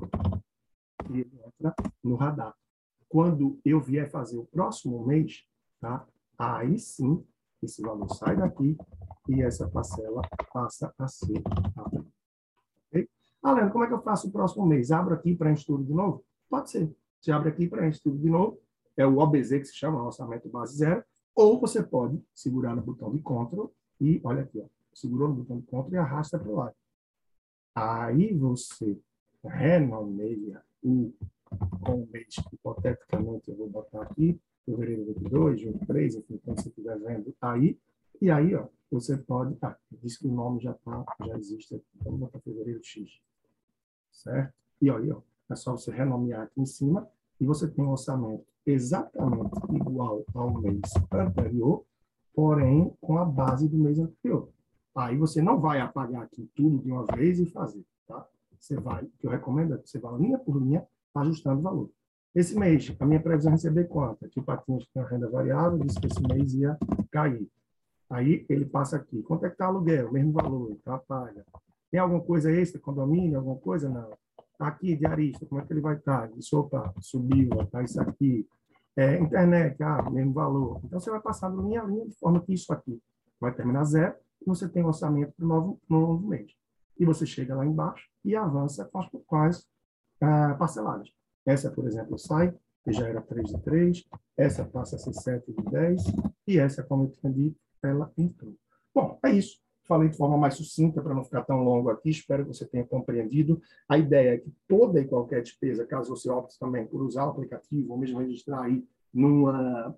E 1.12 1.22
entra 1.22 1.76
no 2.04 2.16
radar. 2.16 2.56
Quando 3.08 3.60
eu 3.64 3.80
vier 3.80 4.10
fazer 4.10 4.38
o 4.38 4.46
próximo 4.46 5.06
mês, 5.06 5.44
tá? 5.80 6.06
aí 6.38 6.78
sim, 6.78 7.24
esse 7.62 7.82
valor 7.82 8.10
sai 8.14 8.36
daqui 8.36 8.78
e 9.30 9.42
essa 9.42 9.68
parcela 9.68 10.22
passa 10.54 10.94
a 10.98 11.08
ser 11.08 11.42
aplicada. 11.46 12.06
Okay? 12.88 13.10
Ah, 13.44 13.54
Leandro, 13.54 13.74
como 13.74 13.84
é 13.84 13.88
que 13.88 13.94
eu 13.94 14.02
faço 14.02 14.28
o 14.28 14.32
próximo 14.32 14.66
mês? 14.66 14.92
Abro 14.92 15.14
aqui 15.14 15.36
para 15.36 15.54
tudo 15.56 15.84
de 15.84 15.94
novo? 15.94 16.24
Pode 16.50 16.70
ser. 16.70 16.96
Você 17.20 17.32
abre 17.32 17.50
aqui 17.50 17.68
para 17.68 17.90
tudo 17.92 18.18
de 18.18 18.30
novo. 18.30 18.60
É 18.98 19.06
o 19.06 19.18
OBZ 19.18 19.50
que 19.50 19.66
se 19.66 19.76
chama, 19.76 20.04
orçamento 20.04 20.50
base 20.50 20.78
zero. 20.78 21.04
Ou 21.34 21.60
você 21.60 21.84
pode 21.84 22.22
segurar 22.34 22.76
no 22.76 22.82
botão 22.82 23.12
de 23.12 23.20
Ctrl 23.20 23.66
e, 24.00 24.22
olha 24.24 24.44
aqui, 24.44 24.60
ó, 24.60 24.66
segurou 24.94 25.28
no 25.28 25.36
botão 25.36 25.60
de 25.60 25.66
Ctrl 25.66 25.94
e 25.94 25.98
arrasta 25.98 26.40
para 26.40 26.50
o 26.50 26.56
lado. 26.56 26.76
Aí 27.76 28.34
você 28.34 28.98
renomeia 29.44 30.64
o 30.82 31.14
com 31.82 32.08
mês, 32.12 32.36
hipoteticamente, 32.52 33.50
eu 33.50 33.56
vou 33.56 33.70
botar 33.70 34.02
aqui, 34.02 34.40
fevereiro 34.66 35.06
22, 35.06 35.62
23, 35.62 36.16
enfim, 36.16 36.42
quando 36.44 36.62
você 36.62 36.70
estiver 36.70 37.00
vendo 37.00 37.36
aí, 37.42 37.78
e 38.22 38.32
aí, 38.32 38.56
ó, 38.56 38.68
você 38.90 39.18
pode, 39.18 39.58
ah, 39.62 39.78
diz 39.92 40.18
que 40.18 40.28
o 40.28 40.32
nome 40.32 40.62
já 40.62 40.74
tá, 40.74 41.06
já 41.26 41.38
existe 41.38 41.76
aqui, 41.76 41.86
então 41.96 42.12
vamos 42.12 42.28
botar 42.28 42.40
fevereiro 42.40 42.84
X, 42.84 43.22
certo? 44.12 44.54
E 44.82 44.90
aí, 44.90 45.12
ó, 45.12 45.22
é 45.50 45.56
só 45.56 45.72
você 45.74 45.92
renomear 45.92 46.44
aqui 46.44 46.62
em 46.62 46.66
cima, 46.66 47.08
e 47.40 47.46
você 47.46 47.68
tem 47.68 47.84
um 47.84 47.92
orçamento 47.92 48.46
exatamente 48.66 49.60
igual 49.74 50.24
ao 50.34 50.54
mês 50.60 50.82
anterior, 51.12 51.84
porém 52.34 52.94
com 53.00 53.18
a 53.18 53.26
base 53.26 53.68
do 53.68 53.78
mês 53.78 54.00
anterior. 54.00 54.50
Aí 54.96 55.18
você 55.18 55.42
não 55.42 55.60
vai 55.60 55.80
apagar 55.80 56.24
aqui 56.24 56.50
tudo 56.56 56.80
de 56.80 56.92
uma 56.92 57.06
vez 57.06 57.40
e 57.40 57.46
fazer, 57.46 57.84
tá? 58.08 58.26
Você 58.60 58.76
vai, 58.80 59.04
o 59.04 59.12
que 59.20 59.28
eu 59.28 59.32
recomendo 59.32 59.76
é 59.76 59.78
que 59.78 59.90
você 59.90 60.00
vá 60.00 60.12
linha 60.18 60.38
por 60.38 60.62
linha 60.62 60.86
ajustando 61.14 61.60
o 61.60 61.64
valor. 61.64 61.90
Esse 62.34 62.58
mês, 62.58 62.94
a 63.00 63.06
minha 63.06 63.22
previsão 63.22 63.52
é 63.52 63.56
receber 63.56 63.86
quanto? 63.86 64.26
Aqui 64.26 64.40
o 64.40 64.44
Patinhas 64.44 64.86
tem 64.94 65.04
renda 65.04 65.30
variável, 65.30 65.80
disse 65.80 66.00
que 66.00 66.08
esse 66.08 66.22
mês 66.22 66.54
ia 66.54 66.78
cair. 67.10 67.48
Aí 68.10 68.46
ele 68.50 68.66
passa 68.66 68.98
aqui. 68.98 69.24
Quanto 69.24 69.46
é 69.46 69.50
que 69.50 69.56
está 69.56 69.68
aluguel? 69.68 70.12
Mesmo 70.12 70.34
valor, 70.34 70.72
então 70.72 71.00
paga. 71.08 71.46
Tem 71.90 72.00
alguma 72.00 72.22
coisa 72.22 72.52
extra, 72.52 72.80
condomínio, 72.80 73.38
alguma 73.38 73.56
coisa? 73.56 73.88
Não. 73.88 74.10
Aqui, 74.60 74.96
diarista, 74.96 75.46
como 75.46 75.62
é 75.62 75.66
que 75.66 75.74
ele 75.74 75.82
vai 75.82 75.96
estar? 75.96 76.28
Tá? 76.28 76.36
Disse, 76.36 76.56
opa, 76.56 76.94
subiu, 77.00 77.50
está 77.62 77.84
isso 77.84 78.00
aqui. 78.02 78.48
É, 78.98 79.20
internet, 79.20 79.82
ah, 79.84 80.10
mesmo 80.10 80.34
valor. 80.34 80.80
Então, 80.84 81.00
você 81.00 81.12
vai 81.12 81.20
passando 81.20 81.62
linha 81.62 81.82
a 81.82 81.86
linha, 81.86 82.08
de 82.08 82.16
forma 82.18 82.42
que 82.42 82.54
isso 82.54 82.72
aqui 82.72 83.02
vai 83.40 83.54
terminar 83.54 83.84
zero, 83.84 84.16
você 84.46 84.70
tem 84.70 84.84
orçamento 84.84 85.34
para 85.36 85.46
o 85.46 85.48
novo, 85.48 85.82
novo 85.90 86.28
mês. 86.28 86.52
E 86.98 87.06
você 87.06 87.26
chega 87.26 87.56
lá 87.56 87.66
embaixo 87.66 88.08
e 88.24 88.36
avança 88.36 88.86
com 88.86 89.00
as, 89.00 89.10
com 89.10 90.26
ah, 90.26 90.56
parceladas. 90.58 91.10
Essa, 91.46 91.70
por 91.70 91.86
exemplo, 91.88 92.18
sai, 92.18 92.54
que 92.84 92.94
já 92.94 93.08
era 93.08 93.22
3 93.22 93.50
de 93.50 93.62
3, 93.62 94.04
essa 94.38 94.64
passa 94.64 94.96
a 94.96 95.00
ser 95.00 95.14
7 95.14 95.52
de 95.52 95.72
10, 95.72 96.04
e 96.48 96.60
essa, 96.60 96.84
como 96.84 97.06
eu 97.06 97.12
tinha 97.12 97.34
dito, 97.34 97.60
ela 97.84 98.12
entrou. 98.18 98.56
Bom, 98.94 99.20
é 99.24 99.32
isso. 99.32 99.60
Falei 99.88 100.10
de 100.10 100.18
forma 100.18 100.38
mais 100.38 100.56
sucinta 100.56 101.02
para 101.02 101.14
não 101.14 101.24
ficar 101.24 101.44
tão 101.44 101.64
longo 101.64 101.90
aqui, 101.90 102.10
espero 102.10 102.44
que 102.44 102.54
você 102.54 102.66
tenha 102.66 102.86
compreendido. 102.86 103.62
A 103.88 103.98
ideia 103.98 104.36
é 104.36 104.38
que 104.38 104.52
toda 104.68 105.00
e 105.00 105.06
qualquer 105.06 105.42
despesa, 105.42 105.86
caso 105.86 106.16
você 106.16 106.30
opte 106.30 106.58
também 106.60 106.86
por 106.86 107.02
usar 107.02 107.26
o 107.26 107.30
aplicativo 107.30 107.94
ou 107.94 107.98
mesmo 107.98 108.20
registrar 108.20 108.64
aí 108.64 108.84
numa 109.14 109.96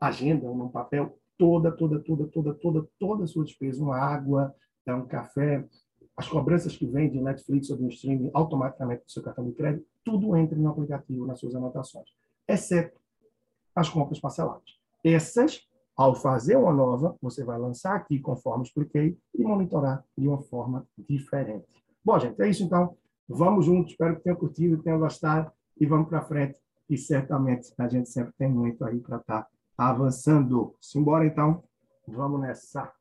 agenda 0.00 0.46
ou 0.46 0.56
num 0.56 0.68
papel, 0.68 1.18
toda, 1.38 1.70
toda, 1.70 2.00
toda, 2.00 2.26
toda, 2.26 2.54
toda, 2.54 2.88
toda 2.98 3.24
a 3.24 3.26
sua 3.26 3.44
despesa, 3.44 3.82
uma 3.82 3.96
água, 3.96 4.54
um 4.88 5.06
café, 5.06 5.64
as 6.16 6.28
cobranças 6.28 6.76
que 6.76 6.86
vêm 6.86 7.10
de 7.10 7.20
Netflix 7.20 7.68
ou 7.70 7.76
de 7.76 7.84
um 7.84 7.88
streaming 7.88 8.30
automaticamente 8.32 9.04
do 9.04 9.10
seu 9.10 9.22
cartão 9.22 9.44
de 9.44 9.52
crédito, 9.52 9.86
tudo 10.04 10.36
entra 10.36 10.56
no 10.56 10.70
aplicativo, 10.70 11.26
nas 11.26 11.38
suas 11.38 11.54
anotações, 11.54 12.08
exceto 12.48 12.98
as 13.74 13.88
compras 13.88 14.18
parceladas. 14.18 14.78
Essas 15.04 15.68
ao 15.96 16.14
fazer 16.14 16.56
uma 16.56 16.72
nova, 16.72 17.16
você 17.22 17.42
vai 17.42 17.58
lançar 17.58 17.96
aqui, 17.96 18.20
conforme 18.20 18.64
expliquei, 18.64 19.18
e 19.34 19.42
monitorar 19.42 20.04
de 20.16 20.28
uma 20.28 20.42
forma 20.42 20.86
diferente. 20.98 21.66
Bom, 22.04 22.18
gente, 22.18 22.40
é 22.40 22.48
isso 22.48 22.62
então. 22.62 22.94
Vamos 23.28 23.64
juntos. 23.64 23.92
Espero 23.92 24.16
que 24.16 24.22
tenham 24.22 24.36
curtido, 24.36 24.82
tenham 24.82 24.98
gostado 24.98 25.50
e 25.80 25.86
vamos 25.86 26.08
para 26.08 26.22
frente. 26.22 26.60
E 26.88 26.96
certamente 26.96 27.72
a 27.78 27.88
gente 27.88 28.08
sempre 28.10 28.32
tem 28.38 28.48
muito 28.48 28.84
aí 28.84 29.00
para 29.00 29.16
estar 29.16 29.42
tá 29.42 29.48
avançando. 29.76 30.74
Simbora 30.80 31.26
então. 31.26 31.64
Vamos 32.06 32.40
nessa. 32.40 32.92